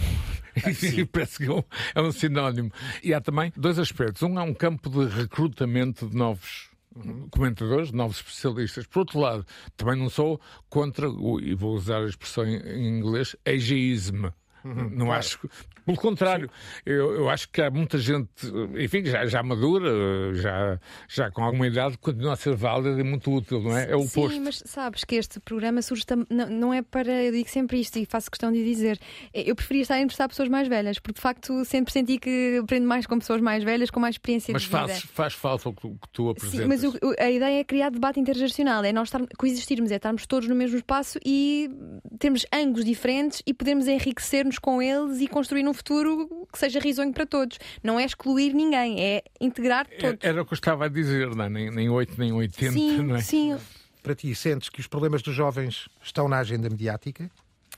[0.96, 1.64] E parece que é um,
[1.96, 2.72] é um sinónimo.
[3.04, 4.22] E há também dois aspectos.
[4.22, 6.70] Um é um campo de recrutamento de novos
[7.32, 8.86] comentadores, de novos especialistas.
[8.88, 11.08] Por outro lado, também não sou contra,
[11.42, 13.36] e vou usar a expressão em inglês,
[14.72, 14.96] ageism.
[14.96, 15.40] não acho.
[15.40, 15.48] que-
[15.86, 16.50] Pelo contrário,
[16.86, 18.30] eu, eu acho que há muita gente,
[18.80, 23.30] enfim, já, já madura, já, já com alguma idade, continua a ser válida e muito
[23.30, 23.92] útil, não é?
[23.92, 24.30] É o oposto.
[24.34, 27.12] Sim, mas sabes que este programa surge não, não é para.
[27.24, 28.98] Eu digo sempre isto e faço questão de dizer.
[29.34, 32.88] Eu preferia estar a entrevistar pessoas mais velhas, porque de facto sempre senti que aprendo
[32.88, 34.80] mais com pessoas mais velhas, com mais experiência Mas de vida.
[34.88, 36.62] faz, faz falta o que tu, apresentas.
[36.62, 40.26] Sim, mas o- a ideia é criar debate intergeracional, é nós estar, coexistirmos, é estarmos
[40.26, 41.70] todos no mesmo espaço e
[42.20, 47.14] termos ângulos diferentes e podermos enriquecer-nos com eles e construir um futuro que seja risonho
[47.14, 47.58] para todos.
[47.84, 50.20] Não é excluir ninguém, é integrar todos.
[50.24, 51.50] É- Era o que eu estava a dizer, não é?
[51.50, 53.22] nem, nem 8, nem 80, sim, não é?
[53.22, 53.58] sim.
[54.02, 57.30] Para ti, sentes que os problemas dos jovens estão na agenda mediática,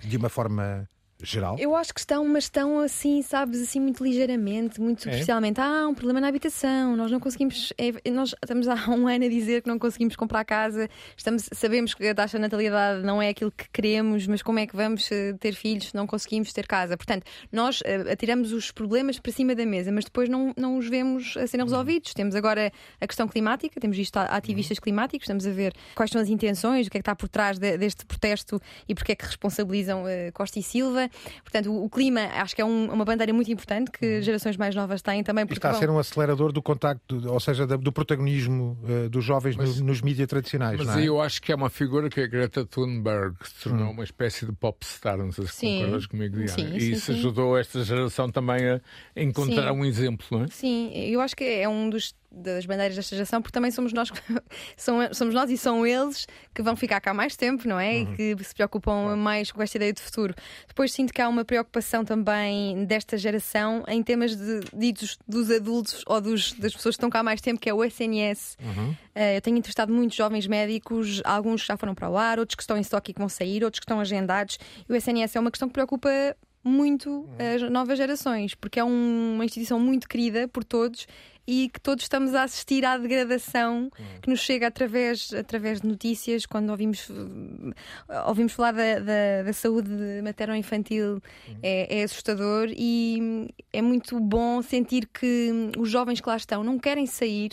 [0.04, 0.90] de uma forma
[1.24, 1.56] geral?
[1.58, 5.60] Eu acho que estão, mas estão assim, sabes, assim muito ligeiramente, muito superficialmente.
[5.62, 7.74] Ah, há um problema na habitação, nós não conseguimos.
[7.78, 11.94] é- nós estamos há um ano a dizer que não conseguimos comprar casa, estamos, sabemos
[11.94, 15.10] que a taxa de natalidade não é aquilo que queremos, mas como é que vamos
[15.12, 16.98] eh, ter filhos se não conseguimos ter casa?
[16.98, 20.88] Portanto, nós eh, atiramos os problemas para cima da mesa, mas depois não, não os
[20.90, 22.14] vemos a serem resolvidos.
[22.14, 26.22] Temos agora a questão climática, temos visto a- ativistas climáticos, estamos a ver quais são
[26.22, 29.16] as intenções, o que é que está por trás de- deste protesto e porque é
[29.16, 31.05] que responsabilizam eh, Costa e Silva.
[31.44, 34.76] Portanto, o, o clima acho que é um- uma bandeira muito importante que gerações mais
[34.76, 35.44] novas têm também.
[35.44, 39.24] E Porque está a ser um acelerador do contacto, ou seja, do protagonismo eh, dos
[39.24, 40.78] jovens no- nos mídias tradicionais.
[40.78, 41.04] Mas não é?
[41.08, 44.04] eu acho que é uma figura que é a Greta Thunberg que se tornou uma
[44.04, 45.80] espécie de popstar, não sei se Sim.
[45.80, 46.50] concordas comigo, Diana.
[46.52, 47.20] Sim, e sim, isso sim.
[47.20, 48.82] ajudou esta geração também a
[49.16, 49.80] encontrar Sim.
[49.80, 50.48] um exemplo, não é?
[50.48, 54.12] Sim, eu acho que é um dos das bandeiras desta geração, porque também somos nós,
[55.14, 58.00] somos nós e são eles que vão ficar cá mais tempo, não é?
[58.00, 60.34] E que se preocupam mais com esta ideia de futuro.
[60.68, 66.04] Depois sinto que há uma preocupação também desta geração em temas de, ditos dos adultos
[66.08, 68.58] ou dos, das pessoas que estão cá há mais tempo, que é o SNS.
[69.16, 72.56] Eh, eu tenho entrevistado muitos jovens médicos, alguns que já foram para o ar, outros
[72.56, 74.58] que estão em estoque e que vão sair, outros que estão agendados.
[74.88, 76.10] E o SNS é uma questão que preocupa
[76.64, 81.08] muito as novas gerações, porque é um- uma instituição muito querida por todos
[81.48, 86.46] e que todos estamos a assistir à degradação que nos chega através, através de notícias,
[86.46, 87.10] quando ouvimos,
[88.28, 89.92] ouvimos falar da, da, da saúde
[90.24, 91.22] materno-infantil,
[91.62, 96.80] é, é assustador e é muito bom sentir que os jovens que lá estão não
[96.80, 97.52] querem sair.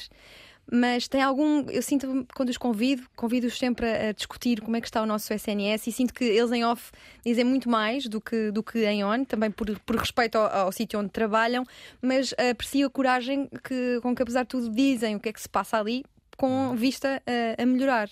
[0.71, 1.69] Mas tem algum.
[1.69, 5.07] Eu sinto quando os convido, convido-os sempre a, a discutir como é que está o
[5.07, 6.91] nosso SNS e sinto que eles em off
[7.25, 10.73] dizem muito mais do que, do que em on, também por, por respeito ao, ao
[10.73, 11.65] sítio onde trabalham,
[12.01, 15.41] mas aprecio a coragem que, com que, apesar de tudo, dizem o que é que
[15.41, 16.05] se passa ali,
[16.37, 18.09] com vista a, a melhorar.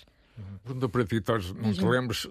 [0.63, 2.27] Pergunta para ti, Torres, não te lembras?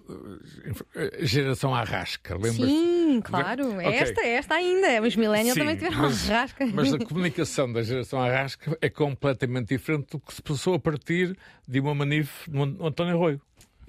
[0.95, 2.55] eh, Geração Arrasca, lembras?
[2.69, 3.71] Sim, claro.
[3.77, 3.85] Ok.
[3.85, 5.01] Esta, esta ainda.
[5.05, 6.65] Os millennials também tiveram mas- rasca.
[6.67, 11.37] Mas a comunicação da geração Arrasca é completamente diferente do que se passou a partir
[11.67, 13.41] de uma manif no An- António Arroio.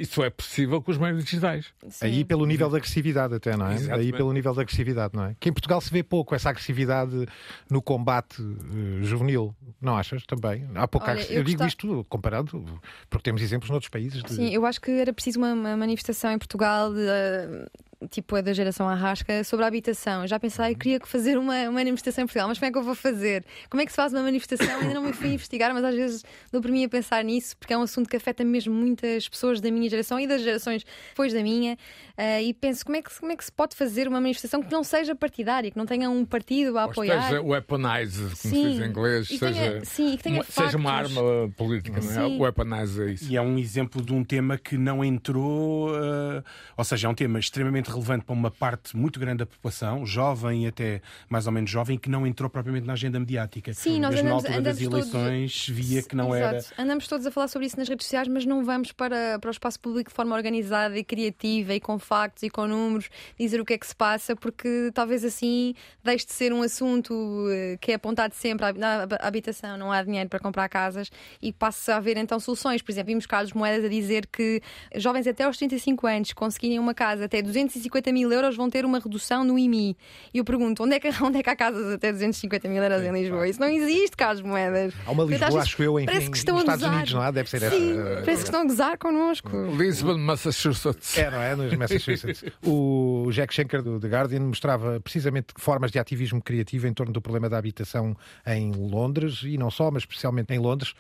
[0.03, 1.67] Isso é possível com os meios digitais.
[2.01, 3.75] Aí pelo nível de agressividade até, não é?
[3.75, 4.07] Exatamente.
[4.07, 5.37] Aí pelo nível de agressividade, não é?
[5.39, 7.27] Que em Portugal se vê pouco essa agressividade
[7.71, 10.25] no combate eh, juvenil, não achas?
[10.27, 10.67] Também.
[10.75, 12.65] Há pouca Olha, eu eu, digo gostava- isto comparado,
[13.09, 14.35] porque temos exemplos noutros países de...
[14.35, 17.67] Sim, eu acho que era preciso uma, uma manifestação em Portugal, de, eh,
[18.11, 20.23] tipo a da geração Arrasca, sobre a habitação.
[20.23, 22.83] Eu já pensei, queria fazer uma, uma manifestação em Portugal, mas como é que eu
[22.83, 23.45] vou fazer?
[23.71, 24.81] Como é que se faz uma manifestação?
[24.81, 27.73] Ainda não me fui investigar, mas às vezes dou por mim a pensar nisso, porque
[27.73, 31.33] é um assunto que afeta mesmo muitas pessoas da minha geração e das gerações depois
[31.33, 31.77] da minha.
[32.17, 34.71] eh, e penso, como é, que, como é que se pode fazer uma manifestação que
[34.71, 37.19] não seja partidária, que não tenha um partido a Ou apoiar?
[37.19, 38.69] esteja weaponized, como se Sim.
[38.71, 41.23] diz em inglês, E tenha- seja, sim, e que tenha uma, seja uma arma
[41.57, 42.29] política, não é?
[42.29, 42.39] Sim.
[42.41, 43.31] Weaponize é isso.
[43.31, 46.43] E é um exemplo de um tema que não entrou, eh,
[46.77, 50.67] ou seja, é um tema extremamente relevante para uma parte muito grande da população, jovem
[50.67, 53.73] até mais ou menos jovem, que não entrou propriamente na agenda mediática.
[53.75, 56.57] Sim, nós Mesmo andamos- na altura das andamos todos- eleições via que não era.
[56.59, 56.81] Exato.
[56.81, 59.51] Andamos todos a falar sobre isso nas redes sociais, mas não vamos para, para o
[59.51, 63.65] espaço público de forma organizada e criativa e com factos e com números dizer o
[63.65, 67.13] que é que se passa, porque talvez assim deixe de ser um assunto
[67.51, 71.91] eh, que é apontado sempre à habitação, não há dinheiro para comprar casas e passe
[71.91, 72.83] a haver então soluções.
[72.83, 74.61] Por exemplo, vimos Carlos Moedas a dizer que
[74.97, 77.82] jovens até aos 35 anos conseguirem uma casa até 250
[78.13, 79.97] mil euros vão ter uma redução no IMI.
[80.33, 83.03] E eu pergunto, onde é que, onde é que há casas até 250 mil euros
[83.03, 83.49] em Lisboa?
[83.49, 84.93] Isso não existe, Carlos Moedas.
[85.07, 86.95] Há uma Lisboa, acho eu, em, parece em- que estão nos Estados gozar.
[86.97, 87.31] Unidos, não há?
[87.31, 87.77] Deve ser essa.
[87.77, 89.51] Sim, eh, parece que estão a gozar connosco.
[89.77, 91.17] Lisbon, Massachusetts.
[91.19, 91.57] É, não é?
[91.57, 92.45] Nos Massachusetts.
[92.67, 97.21] o Jack Schenker do The Guardian mostrava precisamente formas de ativismo criativo em torno do
[97.21, 98.17] problema da habitação
[98.47, 100.95] em Londres e não só, mas especialmente em Londres.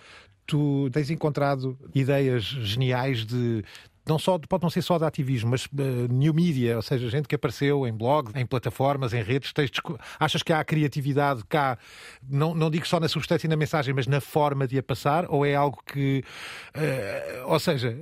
[0.44, 3.64] Tu tens encontrado ideias geniais de.
[4.06, 7.28] Não só, pode não ser só de ativismo, mas eh, new media, ou seja, gente
[7.28, 9.80] que apareceu em blogs, em plataformas, em redes, textos.
[10.18, 11.78] Achas que há criatividade cá,
[12.28, 15.26] não, não digo só na substância e na mensagem, mas na forma de a passar?
[15.28, 16.24] Ou é algo que.
[16.74, 17.96] eh, ou seja,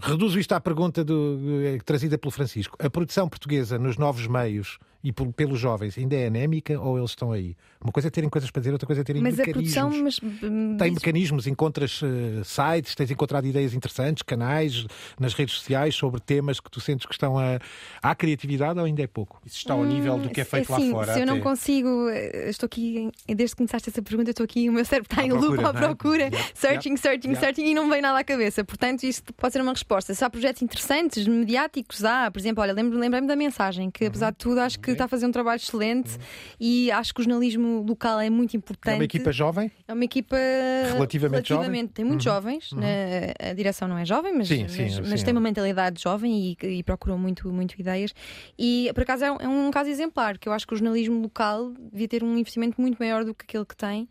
[0.00, 2.76] reduzo isto à pergunta do, eh, trazida pelo Francisco.
[2.80, 7.10] A produção portuguesa nos novos meios e por- pelos jovens ainda é anémica ou eles
[7.10, 7.54] estão aí?
[7.80, 9.74] Uma coisa é terem coisas para dizer, outra coisa é terem Mas a mecanismos.
[9.84, 14.86] produção, mas hum, Tem mecanismos, encontras eh, sites, tens encontrado ideias interessantes, canais
[15.20, 17.58] nas redes sociais sobre temas que tu sentes que estão a.
[18.02, 19.40] Há criatividade ou ainda é pouco?
[19.44, 21.12] Isso está ao nível do que é feito assim, lá fora.
[21.14, 21.42] Se eu não até.
[21.42, 25.20] consigo, eh, estou aqui, desde que começaste essa pergunta, estou aqui, o meu cérebro está
[25.22, 25.86] À em loop procura, à não é?
[25.94, 27.40] procura, Yeah, searching, searching, yeah.
[27.40, 28.64] searching, e não me vem nada à cabeça.
[28.64, 30.14] Portanto, isto pode ser uma resposta.
[30.14, 34.38] Se há projetos interessantes, mediáticos, há, por exemplo, olha, lembrei-me da mensagem, que apesar de
[34.38, 36.18] tudo, acho que está a fazer um trabalho excelente
[36.58, 38.94] e acho que o jornalismo local é muito importante.
[38.94, 39.70] É uma equipa jovem?
[39.86, 40.36] É uma equipa
[40.94, 41.82] Relativamente jovem?
[41.82, 41.88] Uhum.
[41.88, 42.72] Tem muitos jovens.
[42.72, 45.24] na- a direção não é jovem, mas, Sim, sim, mas, sim, mas é.
[45.24, 48.14] tem uma mentalidade jovem e, e procuram muito, muito ideias.
[48.58, 51.20] E por acaso é um, é um caso exemplar, que eu acho que o jornalismo
[51.20, 54.08] local devia ter um investimento muito maior do que aquele que tem.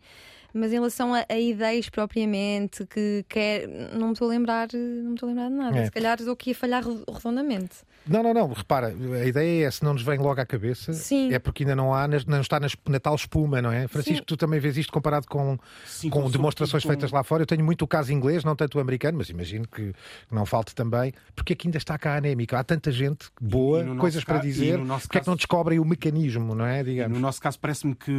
[0.54, 3.66] Mas em relação a, a ideias propriamente, que quer.
[3.92, 5.78] Não me estou a lembrar, não me estou a lembrar de nada.
[5.78, 5.84] É.
[5.86, 7.76] Se calhar estou aqui a falhar redondamente.
[8.06, 8.52] Não, não, não.
[8.52, 11.32] Repara, a ideia é se não nos vem logo à cabeça, Sim.
[11.32, 13.88] é porque ainda não há, não está nas- na tal espuma, não é?
[13.88, 14.24] Francisco, Sim.
[14.26, 17.42] tu também vês isto comparado com, Sim, com com- demonstrações sobretudo feitas com- lá fora.
[17.42, 19.92] Eu tenho muito o caso inglês, não tanto o americano, mas imagino que
[20.30, 22.58] não falte também, porque aqui ainda está cá a anémica.
[22.58, 25.08] Há tanta gente boa, e no nosso coisas para e dizer, no porque é que
[25.20, 26.80] caso- não descobrem o mecanismo, não é?
[26.80, 27.16] E Digamos.
[27.16, 28.12] no nosso caso, parece-me que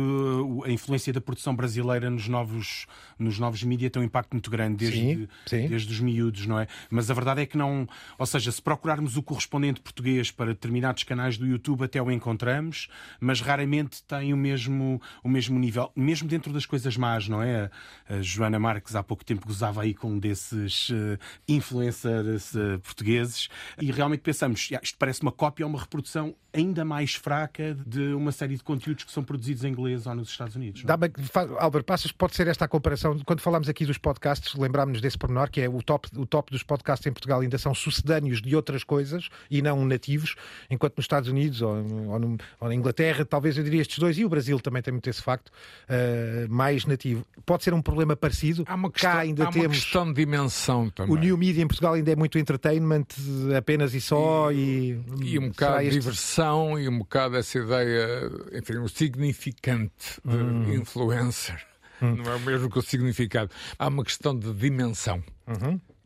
[0.66, 2.86] a influência da produção brasileira nos novos,
[3.20, 5.68] nos novos mídias tem um impacto muito grande, desde, Sim, sim.
[5.68, 6.68] desde os miúdos, não é?
[6.90, 7.88] Mas a verdade é que não.
[8.18, 12.88] Ou seja, se procurarmos o correspondente português para determinados canais do YouTube, até o encontramos,
[13.20, 17.70] mas raramente tem o mesmo, o mesmo nível, mesmo dentro das coisas más, não é?
[18.10, 23.50] A Joana Marques há pouco tempo gozava aí com um desses uh, influencers uh, portugueses
[23.82, 28.14] e realmente pensamos, "Ya, isto parece uma cópia ou uma reprodução ainda mais fraca de
[28.14, 30.84] uma série de conteúdos que são produzidos em inglês ou nos Estados Unidos.
[30.84, 30.86] é?
[30.88, 31.12] Dá-me-
[31.60, 33.18] Álvaro, passas pode ser esta a comparação.
[33.26, 36.64] Quando falámos aqui dos podcasts, lembrámos-nos desse pormenor, que é o top, o top dos
[36.64, 40.36] podcasts em Portugal ainda são sucedâneos de outras coisas e não nativos,
[40.70, 44.18] enquanto nos Estados Unidos ou, ou, no- ou na Inglaterra, talvez eu diria estes dois,
[44.18, 45.52] e o Brasil também tem muito esse facto,
[45.88, 47.26] eh, mais nativo.
[47.46, 48.64] Pode ser um problema parecido.
[48.68, 49.78] Há uma questão, Cá ainda uma temos.
[49.80, 51.14] questão de dimensão também.
[51.16, 53.06] O new media em Portugal ainda é muito entertainment
[53.58, 57.58] apenas e só e, E um será bocado de este- diversão e um bocado essa
[57.60, 61.66] ideia, enfim, o significante de influencer.
[62.02, 63.52] Não é o mesmo que o significado.
[63.78, 65.24] Há uma questão de dimensão.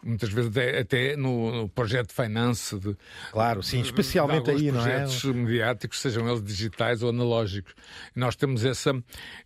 [0.04, 2.96] Muitas vezes até, até no, no, projeto finance de,
[3.32, 5.06] claro sim especialmente aí não é?
[5.06, 7.74] projetos mediáticos sejam eles digitais ou analógicos.
[8.16, 8.92] E nós temos essa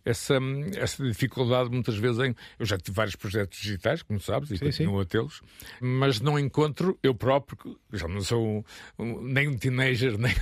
[0.04, 0.38] essa
[0.76, 4.64] essa dificuldade muitas vezes em eu já tive vários projetos digitais como sabes e sim,
[4.64, 5.02] continuo sim.
[5.02, 5.42] a tê-los
[5.80, 8.64] mas não encontro eu próprio já não sou
[8.98, 10.34] um, nem um teenager nem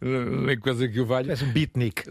[0.00, 1.32] nem coisa que o valha.
[1.32, 2.02] És um beatnik.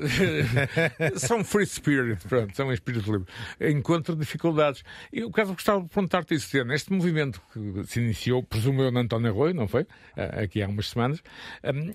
[1.18, 3.28] São free spirit pronto são um espírito livre.
[3.60, 4.84] Encontro dificuldades.
[5.12, 9.02] E eu quero gostava de perguntar-te isso neste movimento que se iniciou, presumo eu, na
[9.02, 9.86] António Arroio, não foi?
[10.16, 11.22] Aqui há umas semanas.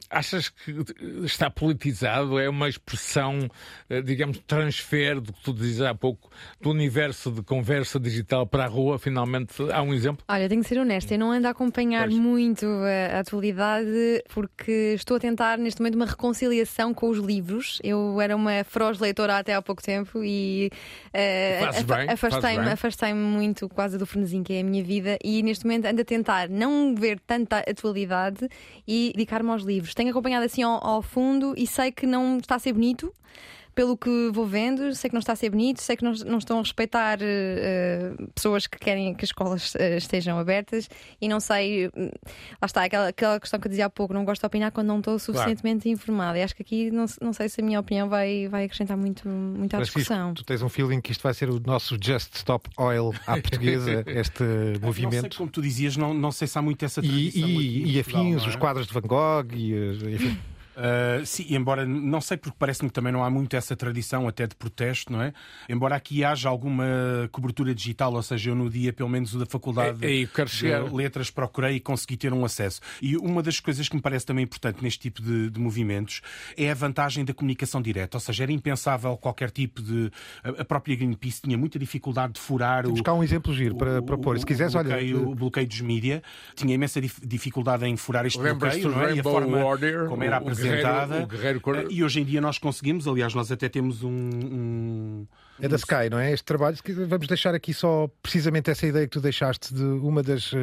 [0.08, 0.84] Achas que
[1.24, 2.38] está politizado?
[2.38, 3.50] É uma expressão,
[3.88, 8.64] ah, digamos, transfer do que tu dizes há pouco, do universo de conversa digital para
[8.64, 8.98] a rua?
[8.98, 10.24] Finalmente há um exemplo?
[10.28, 12.18] Olha, tenho que ser honesta, eu não ando a acompanhar pois.
[12.18, 17.78] muito a atualidade porque estou a tentar neste momento uma reconciliação com os livros.
[17.82, 20.70] Eu era uma feroz leitora até há pouco tempo e
[21.14, 24.89] uh, afastei-me afastei muito quase do frenesim que é a minha vida
[25.22, 28.48] e neste momento ando a tentar não ver tanta atualidade
[28.86, 29.94] e dedicar-me aos livros.
[29.94, 33.12] Tenho acompanhado assim ao, ao fundo e sei que não está a ser bonito
[33.74, 36.38] pelo que vou vendo, sei que não está a ser bonito, sei que não, não
[36.38, 40.88] estão a respeitar uh, pessoas que querem que as escolas uh, estejam abertas
[41.20, 41.86] e não sei.
[41.86, 42.10] Uh,
[42.60, 44.88] lá está, aquela, aquela questão que eu dizia há pouco, não gosto de opinar quando
[44.88, 45.94] não estou suficientemente claro.
[45.94, 46.38] informada.
[46.38, 49.28] E acho que aqui não, não sei se a minha opinião vai, vai acrescentar muito,
[49.28, 50.34] muito à discussão.
[50.34, 54.02] Tu tens um feeling que isto vai ser o nosso Just Stop Oil à portuguesa,
[54.08, 54.42] este
[54.82, 55.14] movimento.
[55.14, 57.48] Não sei, como tu dizias, não, não sei se há muito essa tradição.
[57.48, 58.48] E, e, e afins, é?
[58.48, 60.38] os quadros de Van Gogh, e, enfim.
[60.76, 64.46] Uh, sim, embora não sei porque parece-me que também não há muito essa tradição até
[64.46, 65.32] de protesto, não é?
[65.68, 69.46] Embora aqui haja alguma cobertura digital, ou seja, eu no dia pelo menos o da
[69.46, 72.80] faculdade é, é, de letras procurei e consegui ter um acesso.
[73.02, 76.22] E uma das coisas que me parece também importante neste tipo de, de movimentos
[76.56, 80.10] é a vantagem da comunicação direta, ou seja, era impensável qualquer tipo de
[80.44, 84.00] a própria Greenpeace tinha muita dificuldade de furar Temos o cá um exemplo giro para
[84.02, 84.38] propor.
[84.38, 86.22] Se quiseres, o bloqueio, olha, o bloqueio dos mídia
[86.54, 89.14] tinha imensa dificuldade em furar este bloqueio, não é?
[89.14, 91.26] E a forma Warrior, como era apresentado apresentada.
[91.26, 91.92] Guerreiro, Guerreiro...
[91.92, 94.10] E hoje em dia nós conseguimos, aliás, nós até temos um.
[94.10, 95.26] um...
[95.62, 96.32] É da Sky, não é?
[96.32, 96.76] Este trabalho.
[97.06, 100.56] Vamos deixar aqui só precisamente essa ideia que tu deixaste de uma das uh,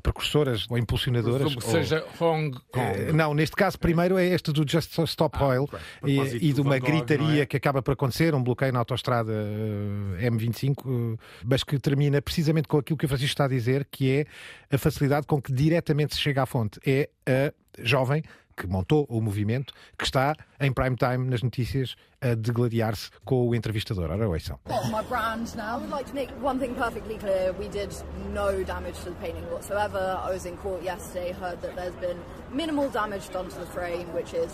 [0.00, 1.54] precursoras ou impulsionadoras.
[1.54, 1.72] Como ou...
[1.72, 3.10] seja Hong Kong.
[3.10, 5.68] Uh, não, neste caso, primeiro é este do Just Stop ah, Oil
[6.04, 7.46] e, e, de uma gritaria é?
[7.46, 12.78] que acaba por acontecer, um bloqueio na autostrada uh, M25, mas que termina precisamente com
[12.78, 14.26] aquilo que o Francisco está a dizer, que é
[14.74, 16.78] a facilidade com que diretamente se chega à fonte.
[16.86, 18.22] É a jovem
[18.58, 23.54] que montou o movimento, que está em prime time nas notícias a degladiar-se com o
[23.54, 24.10] entrevistador.
[24.10, 24.58] Ora, ouçam.
[24.90, 25.76] My brand now.
[25.76, 27.54] I would like to make one thing perfectly clear.
[27.58, 27.94] We did
[28.34, 30.18] no damage to the painting whatsoever.
[30.26, 32.18] I was in court yesterday, heard that there's been
[32.52, 34.50] minimal damage done to the frame, which is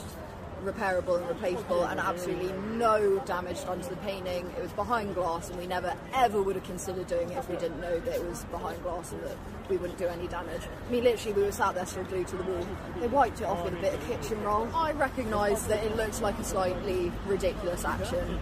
[0.65, 4.51] repairable and replaceable, and absolutely no damage done to the painting.
[4.57, 7.57] It was behind glass, and we never ever would have considered doing it if we
[7.57, 9.37] didn't know that it was behind glass and that
[9.69, 10.63] we wouldn't do any damage.
[10.89, 12.67] I mean, literally, we were sat there still glued to the wall.
[13.01, 14.69] They wiped it off with a bit of kitchen roll.
[14.75, 18.39] I recognise that it looks like a slightly ridiculous action.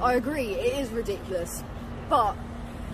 [0.00, 1.62] I agree, it is ridiculous,
[2.08, 2.36] but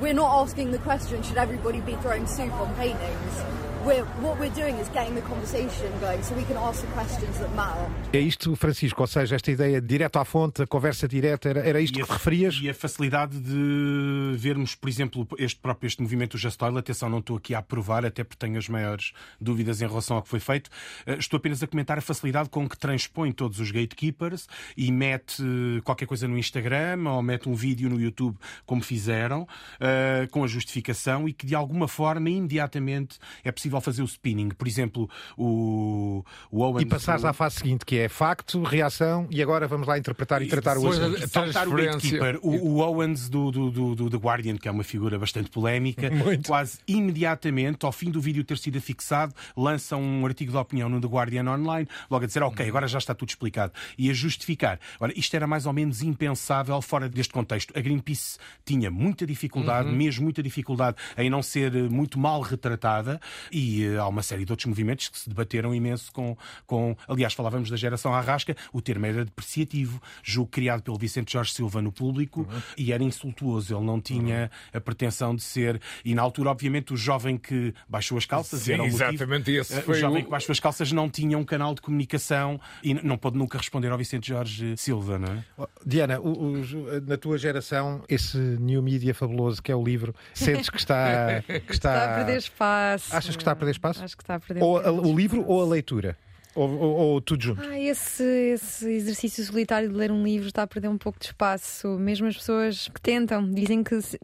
[0.01, 3.66] we're not asking the question should everybody be throwing soup on paintings?
[3.87, 7.39] We're, what we're doing is getting the conversation going so we can ask the questions
[7.39, 7.87] that matter.
[8.13, 11.81] É isto, Francisco, ou seja, esta ideia direto à fonte, a conversa direta, era, era
[11.81, 12.59] isto e que a, referias?
[12.61, 17.19] E a facilidade de vermos, por exemplo, este próprio este movimento Just Oil, atenção, não
[17.19, 20.41] estou aqui a aprovar, até porque tenho as maiores dúvidas em relação ao que foi
[20.41, 20.69] feito,
[21.07, 25.43] eh, estou apenas a comentar a facilidade com que transpõe todos os gatekeepers e mete
[25.85, 29.47] qualquer coisa no Instagram ou mete um vídeo no YouTube, como fizeram,
[29.79, 34.05] eh, com a justificação e que de alguma forma, imediatamente, é possível possível fazer o
[34.05, 34.49] spinning.
[34.51, 36.83] Por exemplo, o, o Owen.
[36.83, 40.49] E passares à fase seguinte, que é facto, reação, e agora vamos lá interpretar e
[40.49, 41.29] tratar o assunto.
[41.29, 42.39] Saltar o gatekeeper.
[42.43, 46.11] O, o Owens do, do, do, do, The Guardian, que é uma figura bastante polémica,
[46.11, 46.47] Muito.
[46.47, 51.01] quase imediatamente, ao fim do vídeo ter sido fixado, lança um artigo de opinião no
[51.01, 53.73] The Guardian Online, logo a dizer, ok, agora já está tudo explicado.
[53.99, 54.79] E a justificar.
[55.01, 57.77] Ora, isto era mais ou menos impensável fora deste contexto.
[57.77, 59.97] A Greenpeace tinha muita dificuldade, uhum.
[59.97, 64.53] mesmo muita dificuldade, em não ser muito mal retratada e uh, há uma série de
[64.53, 66.97] outros movimentos que se debateram imenso com, com.
[67.09, 71.83] Aliás, falávamos da geração Arrasca, o termo era depreciativo, julgo criado pelo Vicente Jorge Silva
[71.83, 72.61] no público uhum.
[72.77, 73.75] e era insultuoso.
[73.75, 74.79] Ele não tinha uhum.
[74.79, 75.81] a pretensão de ser.
[76.05, 79.61] E na altura, obviamente, o jovem que baixou as calças Sim, era o exatamente motivo.
[79.61, 80.25] esse foi o jovem o...
[80.25, 83.91] que baixou as calças não tinha um canal de comunicação e não pode nunca responder
[83.91, 85.45] ao Vicente Jorge Silva, não é?
[85.85, 90.71] Diana, o, o, na tua geração, esse new media fabuloso que é o livro, sentes
[90.71, 91.43] que está.
[91.67, 91.95] Que está...
[91.95, 93.17] está a perder espaço.
[93.17, 94.05] Achas que está a perder espaço?
[94.05, 96.17] Acho que está a perder ou a, o livro ou a leitura?
[96.57, 97.61] Ou, ou, ou tudo junto?
[97.63, 101.27] Ah, esse, esse exercício solitário de ler um livro está a perder um pouco de
[101.27, 101.99] espaço.
[101.99, 104.19] Mesmo as pessoas que tentam, dizem que se,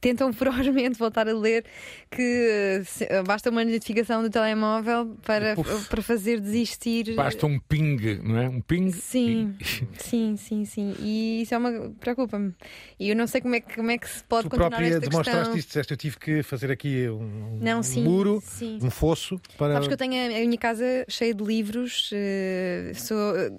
[0.00, 1.64] tentam ferozmente voltar a ler,
[2.10, 5.54] que se, basta uma notificação do telemóvel para,
[5.88, 7.14] para fazer desistir.
[7.14, 8.48] Basta um ping, não é?
[8.48, 8.90] Um ping.
[8.90, 9.54] Sim,
[9.98, 10.94] sim, sim, sim.
[11.00, 11.90] E isso é uma.
[12.00, 12.54] preocupa-me.
[12.98, 14.88] E eu não sei como é que, como é que se pode tu continuar própria
[14.88, 15.56] esta demonstraste questão.
[15.56, 18.78] isto, disseste eu tive que fazer aqui um, Não, um sim, muro, sim.
[18.82, 19.74] um fosso para.
[19.74, 23.50] Sabes que eu tenho a, a minha casa cheia de livros, eh, sou, eh,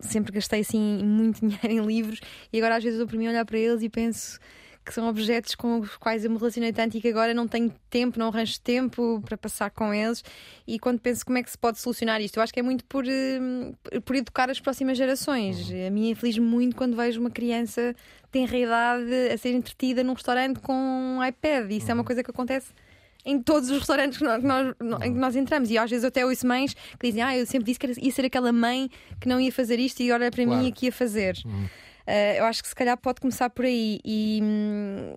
[0.00, 2.20] sempre gastei assim muito dinheiro em livros
[2.52, 4.38] e agora às vezes dou por mim a olhar para eles e penso
[4.84, 7.72] que são objetos com os quais eu me relacionei tanto e que agora não tenho
[7.88, 10.22] tempo, não arranjo tempo para passar com eles.
[10.66, 12.84] E quando penso como é que se pode solucionar isto, eu acho que é muito
[12.84, 15.70] por, eh, por educar as próximas gerações.
[15.86, 17.94] A mim infeliz muito quando vejo uma criança
[18.30, 21.70] tenra idade a ser entretida num restaurante com um iPad.
[21.70, 22.72] Isso é uma coisa que acontece
[23.24, 25.70] em todos os restaurantes que nós, que nós- em que nós entramos.
[25.70, 28.12] E às vezes eu até ouço mães que dizem: Ah, eu sempre disse que ia
[28.12, 30.62] ser aquela mãe que não ia fazer isto e agora é para Claro.
[30.62, 31.36] mim que ia fazer.
[32.06, 35.16] Uh, eu acho que se calhar pode começar por aí e hum,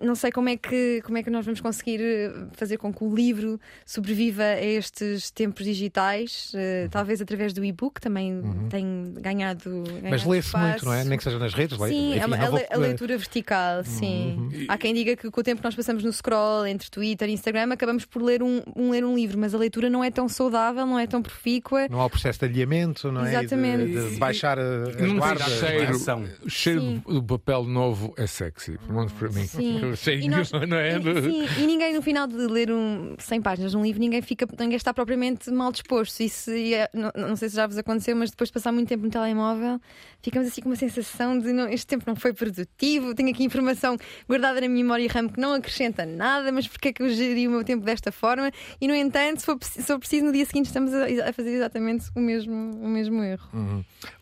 [0.00, 3.02] não sei como é, que, como é que nós vamos conseguir eh, fazer com que
[3.04, 9.82] o livro sobreviva a estes tempos digitais, uh, talvez através do e-book também tem ganhado,
[10.02, 11.04] Mas ganhado lê-se muito, não é?
[11.04, 11.78] Nem que seja nas redes.
[11.78, 14.66] Sim, enfim, é não a, vou- le- a leitura vertical, sim.
[14.68, 17.32] Há quem diga que com o tempo que nós passamos no scroll entre Twitter e
[17.32, 20.28] Instagram acabamos por ler um, um ler um livro, mas a leitura não é tão
[20.28, 21.86] saudável, não é tão profícua.
[21.88, 23.28] Não há o processo de alinhamento, não é?
[23.28, 23.84] E de- Exatamente.
[23.92, 25.62] De, de baixar a- as Não guardas.
[25.62, 25.68] é?
[25.68, 26.28] cheiro.
[26.44, 29.46] O cheiro do papel novo é sexy, pelo menos para mim.
[29.46, 29.61] Sim.
[29.96, 30.98] Cheirinho, E nós- não é?
[30.98, 34.22] E, sim, e ninguém no final de ler um 100 páginas de um livro, ninguém
[34.22, 36.20] fica, ninguém está propriamente mal disposto.
[36.20, 39.04] Isso é- não, não sei se já vos aconteceu, mas depois de passar muito tempo
[39.04, 39.80] no telemóvel,
[40.22, 43.96] ficamos assim com uma sensação de não, este tempo não foi produtivo, tenho aqui informação
[44.28, 47.46] guardada na minha memória RAM que não acrescenta nada, mas porque é que eu geri
[47.48, 48.50] o meu tempo desta forma?
[48.80, 51.50] E no entanto, se for, se for preciso, no dia seguinte estamos a, a fazer
[51.50, 53.48] exatamente o mesmo, o mesmo erro.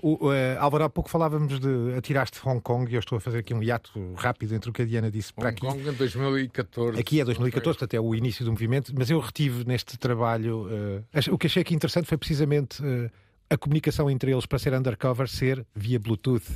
[0.02, 3.16] O, o, eh, Álvaro, há pouco falávamos de atiraste de Hong Kong e eu estou
[3.16, 5.60] a fazer aqui um hiato rápido entre o que a Diana disse para Hong aqui.
[5.66, 7.00] Kong em 2014.
[7.00, 10.66] Aqui é 2014, portanto é o início do movimento, mas eu retive neste trabalho.
[11.12, 13.10] ach- o que achei aqui interessante foi precisamente eh,
[13.50, 16.46] a comunicação entre eles para ser undercover ser via Bluetooth,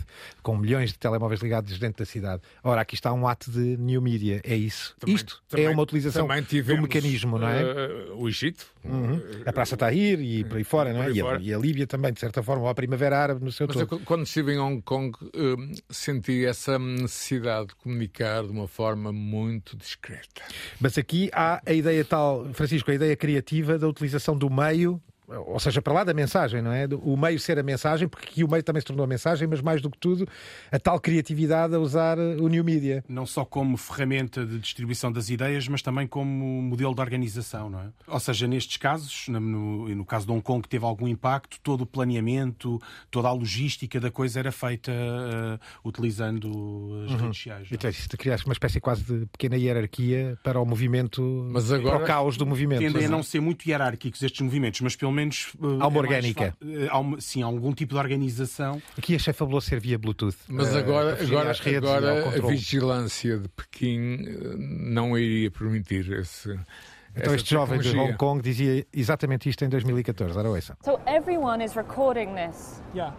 [0.44, 2.40] com milhões de telemóveis ligados dentro da cidade.
[2.62, 4.94] Ora, aqui está um ato de new media, é isso.
[5.00, 7.62] Também- Isto também- é uma utilização também do tivemos, mecanismo, não é?
[7.62, 8.64] eh, o Egito.
[8.84, 9.20] Uhum.
[9.44, 11.10] A Praça Tahrir e por aí fora, não é?
[11.10, 13.66] E a, e a Líbia também, de certa forma, ou a Primavera Árabe no seu
[13.66, 14.04] Mas eu, todo.
[14.04, 19.76] quando estive em Hong Kong, eh, senti essa necessidade de comunicar de uma forma muito
[19.76, 20.42] discreta.
[20.80, 25.58] Mas aqui há a ideia tal, Francisco, a ideia criativa da utilização do meio, ou
[25.58, 26.86] seja, para lá da mensagem, não é?
[27.02, 29.60] O meio ser a mensagem, porque aqui o meio também se tornou a mensagem, mas
[29.60, 30.26] mais do que tudo,
[30.70, 33.02] a tal criatividade a usar eh, o new media.
[33.08, 37.80] Não só como ferramenta de distribuição das ideias, mas também como modelo de organização, não
[37.80, 37.86] é?
[38.06, 41.08] Ou seja, nestes casos, no, no, e no caso de Hong Kong que teve algum
[41.08, 47.26] impacto, todo o planeamento, toda a logística da coisa era feita eh, utilizando as redes
[47.26, 47.60] sociais.
[47.62, 47.74] não é?
[47.74, 52.04] Então, isto criaste uma espécie quase de pequena hierarquia para o movimento, Mas agora- para
[52.04, 52.80] o caos do movimento.
[52.80, 55.52] Tendem a não não ser muito hierárquicos estes movimentos, mas pelo menos.
[55.54, 56.56] eh, Há uma é mais orgânica.
[56.62, 58.82] eh, há uma- sim, há algum tipo de organização.
[58.98, 60.36] Aqui achei fabuloso ser via Bluetooth.
[60.48, 64.18] Mas eh, agora, agora, agora a vigilância de Pequim
[64.58, 66.50] não iria permitir esse.
[67.16, 67.96] Então, essa este jovem de.
[67.96, 70.36] Hong Kong dizia exatamente isto em 2014.
[70.36, 70.76] Ora, ouça.
[70.84, 72.82] So everyone is recording this.
[72.94, 73.14] Yeah.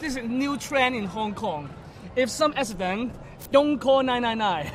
[0.00, 1.68] This is a new trend in Hong Kong.
[2.16, 3.12] If some accident,
[3.50, 4.70] don't call 999.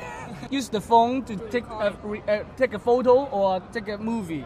[0.50, 4.44] Use the phone to take a, uh, take a photo or take a movie.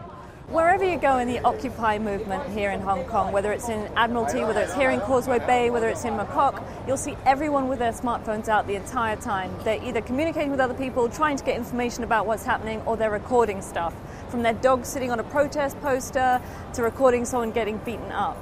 [0.51, 4.43] Wherever you go in the Occupy movement here in Hong Kong, whether it's in Admiralty,
[4.43, 7.93] whether it's here in Causeway Bay, whether it's in Makok, you'll see everyone with their
[7.93, 9.55] smartphones out the entire time.
[9.63, 13.09] They're either communicating with other people, trying to get information about what's happening, or they're
[13.09, 13.93] recording stuff.
[14.27, 16.41] From their dog sitting on a protest poster
[16.73, 18.35] to recording someone getting beaten up.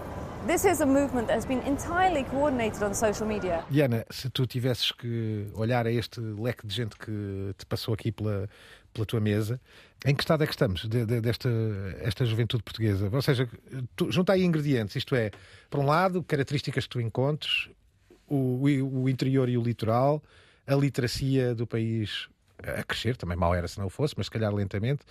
[0.47, 3.64] This is a movement that has been entirely coordinated on social media.
[3.70, 8.10] Diana, se tu tivesses que olhar a este leque de gente que te passou aqui
[8.10, 8.47] pela,
[8.99, 9.59] pela tua mesa,
[10.05, 11.49] em que estado é que estamos de- de- desta
[12.01, 13.09] esta juventude portuguesa?
[13.11, 13.47] Ou seja,
[13.95, 15.31] tu, junta aí ingredientes, isto é,
[15.69, 17.69] por um lado, características que tu encontres,
[18.27, 18.35] o,
[18.67, 20.21] o- o interior e o litoral,
[20.67, 22.27] a literacia do país
[22.64, 25.01] a crescer, também mal era se não fosse, mas se calhar lentamente.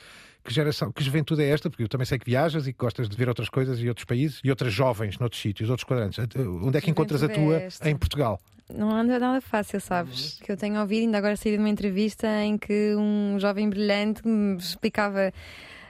[0.44, 1.68] Que geração, que juventude é esta?
[1.68, 4.04] Porque eu também sei que viajas e que gostas de ver outras coisas e outros
[4.04, 6.18] países e outras jovens noutros sítios, outros quadrantes.
[6.36, 8.40] Onde é que encontras a tua é em Portugal?
[8.72, 10.38] Não anda nada fácil, sabes?
[10.44, 14.26] Que eu tenho ouvido, ainda agora saí de uma entrevista em que um jovem brilhante
[14.28, 15.32] me explicava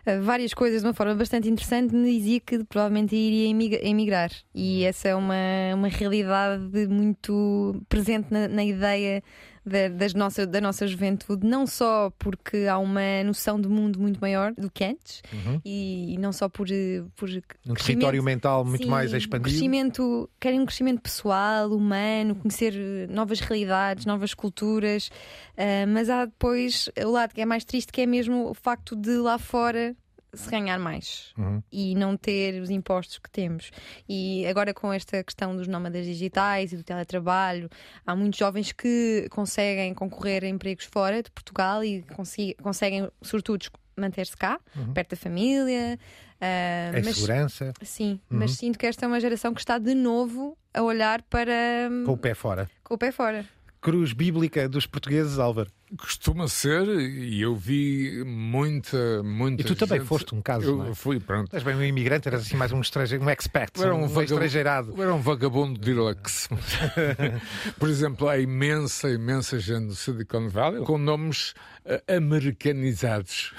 [0.07, 4.31] eh, várias coisas de uma forma bastante interessante, me dizia que provavelmente iria emigra- emigrar.
[4.55, 5.35] E essa é uma,
[5.75, 9.25] uma realidade muito presente na, na ideia
[9.69, 14.21] da, das nossa, da nossa juventude, não só porque há uma noção de mundo muito
[14.21, 15.23] maior do que antes,
[15.65, 16.67] e, e não só por,
[17.15, 17.29] por
[17.67, 19.51] Um território mental muito Sim, mais um expandido.
[19.51, 25.11] Crescimento, querem um crescimento pessoal, humano, conhecer eh, novas realidades, novas culturas,
[25.57, 28.97] ah, mas há depois o lado que é mais triste, que é mesmo o facto
[28.97, 29.95] de lá fora
[30.39, 31.63] se ganhar mais Uhum.
[31.71, 33.71] e não ter os impostos que temos.
[34.09, 37.69] E agora com esta questão dos nómadas digitais e do teletrabalho,
[38.07, 42.03] há muitos jovens que conseguem concorrer a empregos fora de Portugal e
[42.63, 43.67] conseguem, sobretudo,
[43.97, 44.61] manter-se cá,
[44.95, 45.99] perto da família.
[46.41, 49.93] ah, Em mas- segurança, Sim, mas sinto que esta é uma geração que está de
[49.95, 51.53] novo a olhar para
[52.07, 52.71] com o pé fora.
[52.85, 53.45] com o pé fora.
[53.81, 55.71] Cruz bíblica dos portugueses, Álvaro.
[55.97, 60.77] Costuma ser, e eu vi muita, muita E tu também gente- foste um caso, Eu
[60.77, 60.95] não é?
[60.95, 61.55] fui, pronto.
[61.57, 64.07] És bem um imigrante, eras assim mais um estrangeiro, um expat, Eu era um, um,
[64.09, 64.95] vagabundo, estrangeirado.
[64.97, 66.49] eu era um vagabundo deluxe.
[67.79, 71.55] Por exemplo, há imensa, imensa gente do Silicon Valley com nomes
[71.87, 73.55] eh, americanizados.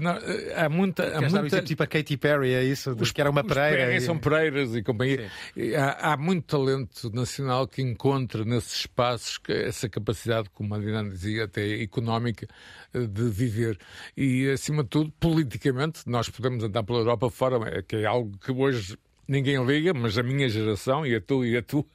[0.00, 1.04] Não- eh, há muita.
[1.08, 1.62] Há Queres muita...
[1.62, 2.96] tipo a Katy Perry, é isso?
[2.98, 3.94] Os, que era uma Pereira.
[3.96, 5.30] E- são Pereiras e companhia.
[5.56, 11.08] E Há, há muito talento nacional que encontra nesses espaços essa capacidade, como a Diana
[11.08, 12.46] dizia, até económica,
[12.94, 13.78] eh, de viver.
[14.16, 18.36] E, acima de tudo, politicamente, nós podemos andar pela Europa fora, eh, que é algo
[18.38, 21.86] que hoje ninguém liga, mas a minha geração, e a tu e a tu,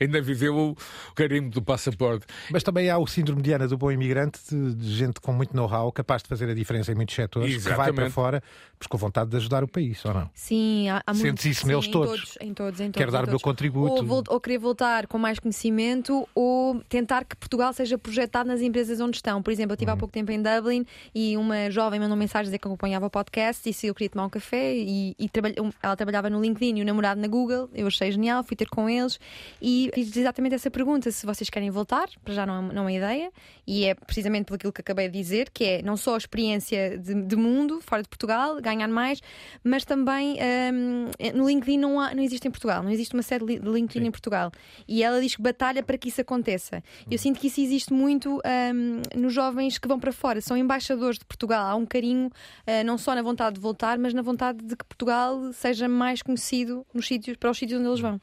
[0.00, 0.76] ainda viveu o
[1.14, 2.26] carimbo do passaporte.
[2.50, 5.54] Mas também há o síndrome de Ana do bom imigrante, de, de gente com muito
[5.56, 8.12] know-how, capaz de fazer a diferença em muitos setores, que vai para Exatamente.
[8.12, 8.42] fora,
[8.78, 10.30] mas com vontade de ajudar o país, ou não?
[10.34, 12.38] Sim, há, há Sentes isso sim, neles em todos?
[12.40, 12.98] Em todos, em todos.
[12.98, 13.42] Quero dar o meu todos.
[13.42, 14.06] contributo.
[14.12, 19.00] Ou, ou querer voltar com mais conhecimento ou tentar que Portugal seja projetado nas empresas
[19.00, 19.42] onde estão.
[19.42, 22.44] Por exemplo, eu estive há pouco tempo em Dublin e uma jovem mandou mensagem a
[22.44, 25.54] dizer que acompanhava o podcast e disse eu queria tomar um café e, e trabalha-
[25.82, 27.68] ela trabalhava no LinkedIn e o namorado na Google.
[27.74, 29.18] Eu achei genial, fui ter com eles
[29.66, 32.96] e fiz exatamente essa pergunta: se vocês querem voltar, para já não é, não é
[32.96, 33.32] ideia,
[33.66, 36.98] e é precisamente pelo aquilo que acabei de dizer, que é não só a experiência
[36.98, 39.22] de, de mundo, fora de Portugal, ganhar mais,
[39.64, 40.36] mas também
[40.70, 44.06] hum, no LinkedIn não, há, não existe em Portugal, não existe uma sede de LinkedIn
[44.06, 44.52] em Portugal.
[44.86, 46.82] E ela diz que batalha para que isso aconteça.
[47.10, 51.18] Eu sinto que isso existe muito hum, nos jovens que vão para fora, são embaixadores
[51.18, 51.66] de Portugal.
[51.66, 52.30] Há um carinho
[52.66, 56.20] ah, não só na vontade de voltar, mas na vontade de que Portugal seja mais
[56.20, 58.20] conhecido nos sítios, para os sítios onde eles vão.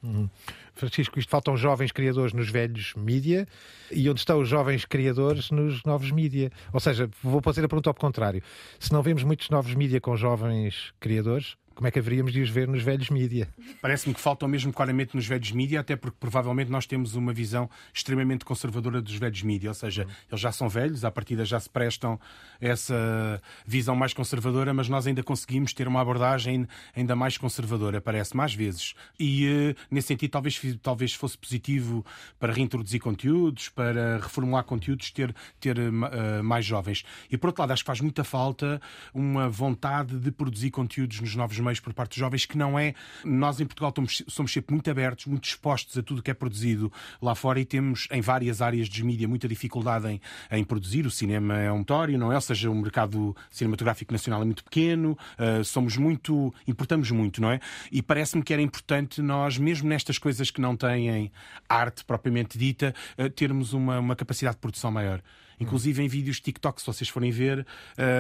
[0.82, 3.47] Francisco, isto faltam jovens criadores nos velhos mídia
[3.91, 6.51] e onde estão os jovens criadores nos novos mídia?
[6.73, 8.41] Ou seja, vou fazer a pergunta ao contrário.
[8.79, 12.49] Se não vemos muitos novos mídia com jovens criadores, como é que haveríamos de os
[12.49, 13.49] ver nos velhos mídia?
[13.82, 17.69] Parece-me que faltam mesmo claramente nos velhos mídia, até porque provavelmente nós temos uma visão
[17.93, 21.69] extremamente conservadora dos velhos mídia, ou seja, eles já são velhos, à partida já se
[21.69, 22.19] prestam
[22.59, 28.43] essa visão mais conservadora, mas nós ainda conseguimos ter uma abordagem ainda mais conservadora, parece-me,
[28.43, 28.93] às vezes.
[29.19, 32.05] E eh, nesse sentido, talvez, talvez fosse positivo
[32.39, 37.03] para reintroduzir conteúdos, para reformular conteúdos, ter, ter eh, mais jovens.
[37.30, 38.82] E por outro lado, acho que faz muita falta
[39.13, 42.93] uma vontade de produzir conteúdos nos novos meios por parte dos jovens, que não é.
[43.24, 46.34] Nós em Portugal somos, somos sempre muito abertos, muito expostos a tudo o que é
[46.34, 46.91] produzido
[47.22, 51.05] lá fora e temos em várias áreas de mídia muita dificuldade em, em produzir.
[51.05, 52.36] O cinema é um notório, não é?
[52.36, 56.53] Ou seja, o mercado cinematográfico nacional é muito pequeno, uh, somos muito.
[56.68, 57.59] importamos muito, não é?
[57.91, 61.32] E parece-me que era importante nós, mesmo nestas coisas que não têm
[61.68, 65.22] arte propriamente dita, uh, termos uma, uma capacidade de produção maior.
[65.62, 67.59] Inclusive em vídeos TikTok, se vocês forem ver,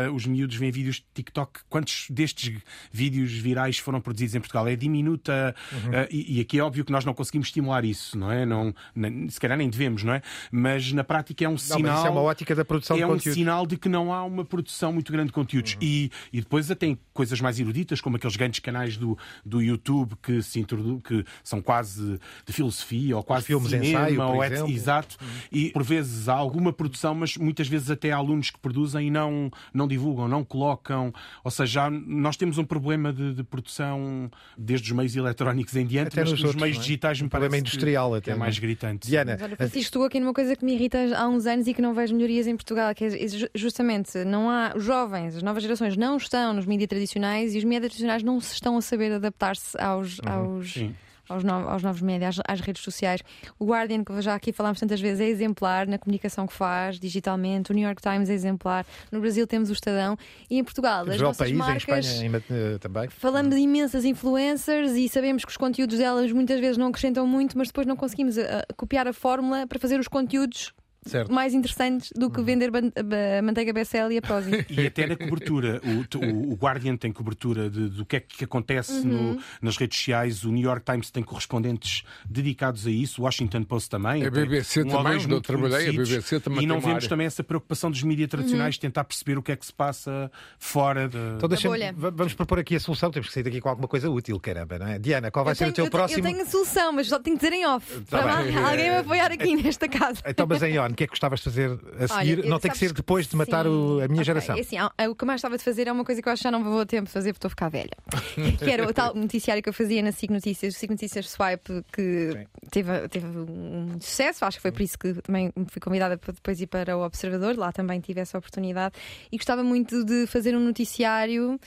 [0.09, 1.61] uh, os miúdos veem vídeos de TikTok.
[1.69, 2.53] Quantos destes
[2.91, 4.67] vídeos virais foram produzidos em Portugal?
[4.67, 5.55] É diminuta.
[5.73, 8.45] uh, e, e aqui é óbvio que nós não conseguimos estimular isso, não é?
[8.45, 10.21] Não, nem- se calhar nem devemos, não é?
[10.51, 11.81] Mas na prática é um Não, sinal.
[11.97, 13.33] mas é uma ótica da produção é de um conteúdo.
[13.35, 15.77] sinal de que não há uma produção muito grande de conteúdos.
[15.81, 19.15] E, e depois até tem coisas mais eruditas, como aqueles grandes canais do,
[19.45, 23.99] do YouTube que se introdu que são quase de filosofia ou quase filmes de cinema,
[24.09, 24.71] ensaio, por ou et- exemplo.
[24.71, 25.17] exato.
[25.51, 29.11] E por vezes há alguma produção, mas muitas vezes até há alunos que produzem e
[29.11, 31.13] não, não divulgam, não colocam.
[31.43, 36.09] Ou seja, nós temos um problema de, de produção desde os meios eletrónicos em diante,
[36.09, 36.79] Até mas nos outros, meios é?
[36.81, 38.67] digitais me Um problema parece que- industrial que até, é mais não é?
[38.67, 39.07] gritante.
[39.07, 41.73] Diana, Mas olha, Francisco, estou aqui numa coisa que me irrita há uns anos e
[41.73, 45.43] que não vejo melhorias em Portugal, que é ju- justamente não há os jovens, as
[45.43, 48.81] novas gerações não estão nos mídias tradicionais e os mídias tradicionais não se estão a
[48.81, 50.95] saber adaptar-se aos, aos, Sim.
[51.29, 53.21] Aos, no- aos novos médias, às, às redes sociais.
[53.59, 57.71] O Guardian, que já aqui falámos tantas vezes, é exemplar na comunicação que faz digitalmente.
[57.71, 58.85] O New York Times é exemplar.
[59.11, 60.17] No Brasil temos o Estadão
[60.49, 62.05] e em Portugal as nossas país, em marcas.
[62.05, 62.35] Espanha em
[62.75, 63.09] eh, também.
[63.09, 67.57] Falamos de imensas influencers e sabemos que os conteúdos delas muitas vezes não acrescentam muito,
[67.57, 70.73] mas depois não conseguimos ah, copiar a fórmula para fazer os conteúdos
[71.05, 71.33] Certo.
[71.33, 74.51] mais interessantes do que vender ban- ba- manteiga Becel e a Prozis.
[74.69, 78.43] E até na cobertura, o, o- o Guardian tem cobertura de- do que é que
[78.43, 83.25] acontece no- nas redes sociais, o New York Times tem correspondentes dedicados a isso, o
[83.25, 84.23] Washington Post também.
[84.25, 85.91] A BBC um também, onde eu trabalhei, a.
[85.91, 87.09] BBC também E não vemos área.
[87.09, 90.31] também essa preocupação dos mídias tradicionais de tentar perceber o que é que se passa
[90.59, 91.17] fora de.
[91.37, 91.93] Então bolha.
[91.97, 93.09] va- vamos propor aqui a solução.
[93.11, 94.99] Temos que sair daqui com alguma coisa útil, caramba, não é?
[94.99, 96.19] Diana, qual vai Eu ser tenho, o teu eu próximo?
[96.19, 98.01] eu tenho a solução, mas só tenho que dizer em off.
[98.09, 98.37] Tá para
[98.69, 100.21] alguém me apoiar aqui nesta casa.
[100.27, 102.39] Então, mas em on, o que é que gostavas de fazer a seguir?
[102.39, 104.55] Olha, não tem que ser depois de matar o- a minha Ok, geração.
[104.55, 104.75] é Assim,
[105.09, 106.51] o que eu mais estava de fazer é uma coisa que eu acho que já
[106.51, 107.95] não vou ter tempo de fazer porque estou a ficar velha.
[108.59, 111.83] que era o tal noticiário que eu fazia na SIC Notícias, o SIC Notícias Swipe,
[111.93, 114.45] que teve, teve um sucesso.
[114.45, 117.57] Acho que foi por isso que também fui convidada para depois ir para o Observador.
[117.57, 118.95] Lá também tive essa oportunidade.
[119.31, 121.59] E gostava muito de fazer um noticiário.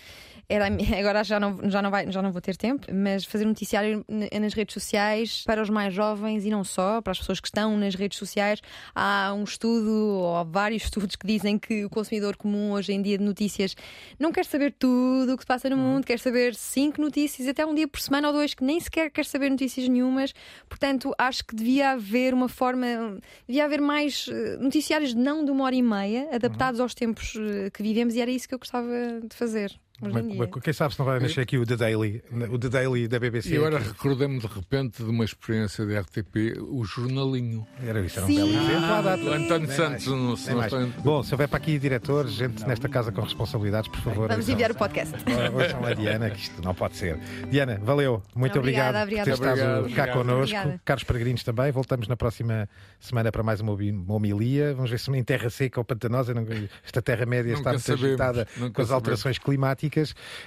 [0.48, 0.66] Era,
[0.98, 4.04] agora já não, já, não vai, já não vou ter tempo, mas fazer um noticiário
[4.08, 7.76] nas redes sociais para os mais jovens e não só, para as pessoas que estão
[7.76, 8.60] nas redes sociais.
[8.94, 13.00] Há um estudo, ou há vários estudos que dizem que o consumidor comum hoje em
[13.00, 13.74] dia de notícias
[14.18, 17.64] não quer saber tudo o que se passa no mundo, quer saber cinco notícias, até
[17.64, 20.32] um dia por semana ou dois, que nem sequer quer saber notícias nenhumas.
[20.68, 22.86] Portanto, acho que devia haver uma forma,
[23.46, 27.34] devia haver mais eh, noticiários de não de uma hora e meia, adaptados aos tempos
[27.36, 28.88] eh, que vivemos, e era isso que eu gostava
[29.22, 30.48] de fazer Mas- em dia.
[30.52, 33.18] mas Quem sabe se não vai nascer aqui o The Daily, o The Daily da
[33.20, 33.54] BBC.
[33.54, 37.64] E agora recordei-me de repente de uma experiência da RTP, o jornalinho.
[37.80, 38.34] Era isso, era um Sim.
[38.36, 38.84] belo exemplo.
[38.92, 39.22] à data.
[39.22, 42.66] Do António Nem Santos, não se não estou Bom, se houver para aqui diretores, gente
[42.66, 44.28] nesta casa com responsabilidades, por favor.
[44.28, 45.14] Vamos enviar o podcast.
[45.54, 47.16] Ouçam a Diana, que isto não pode ser.
[47.48, 48.20] Diana, valeu.
[48.34, 49.30] Muito Obrigada, obrigado obrigada.
[49.30, 50.12] por ter estado Obrigado, cá obrigado.
[50.16, 50.56] connosco.
[50.56, 50.80] Obrigada.
[50.84, 51.70] Carlos Peregrinos também.
[51.70, 52.68] Voltamos na próxima
[52.98, 54.74] semana para mais uma homi- uma homilia.
[54.74, 56.34] Vamos ver se em terra seca ou pantanosa.
[56.84, 59.83] Esta Terra-média está muito agitada com as alterações climáticas.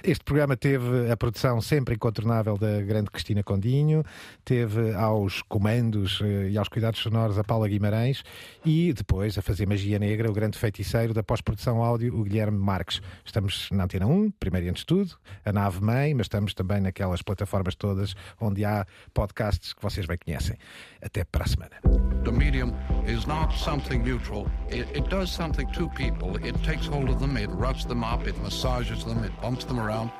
[0.02, 4.04] Este programa teve a produção sempre incontornável da grande Cristina Condinho,
[4.44, 8.22] teve aos comandos eh, e aos cuidados sonoros a Paula Guimarães
[8.64, 13.00] e depois a fazer magia negra, o grande feiticeiro da pós-produção áudio, o Guilherme Marques.
[13.24, 16.80] Estamos na Antena 1, primeiro e antes de tudo, a nave mãe, mas estamos também
[16.80, 20.56] naquelas plataformas todas onde há podcasts que vocês bem conhecem.
[21.02, 21.76] Até para a semana.
[22.24, 22.74] The medium
[23.06, 24.46] is not something neutral.
[24.70, 26.36] It, it does something to people.
[26.44, 29.78] It takes hold of them, it roughs them up, it massages them, it bumps them
[29.78, 30.10] around.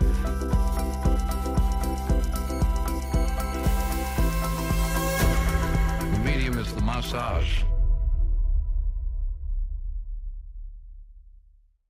[6.24, 7.62] Medium is the massage.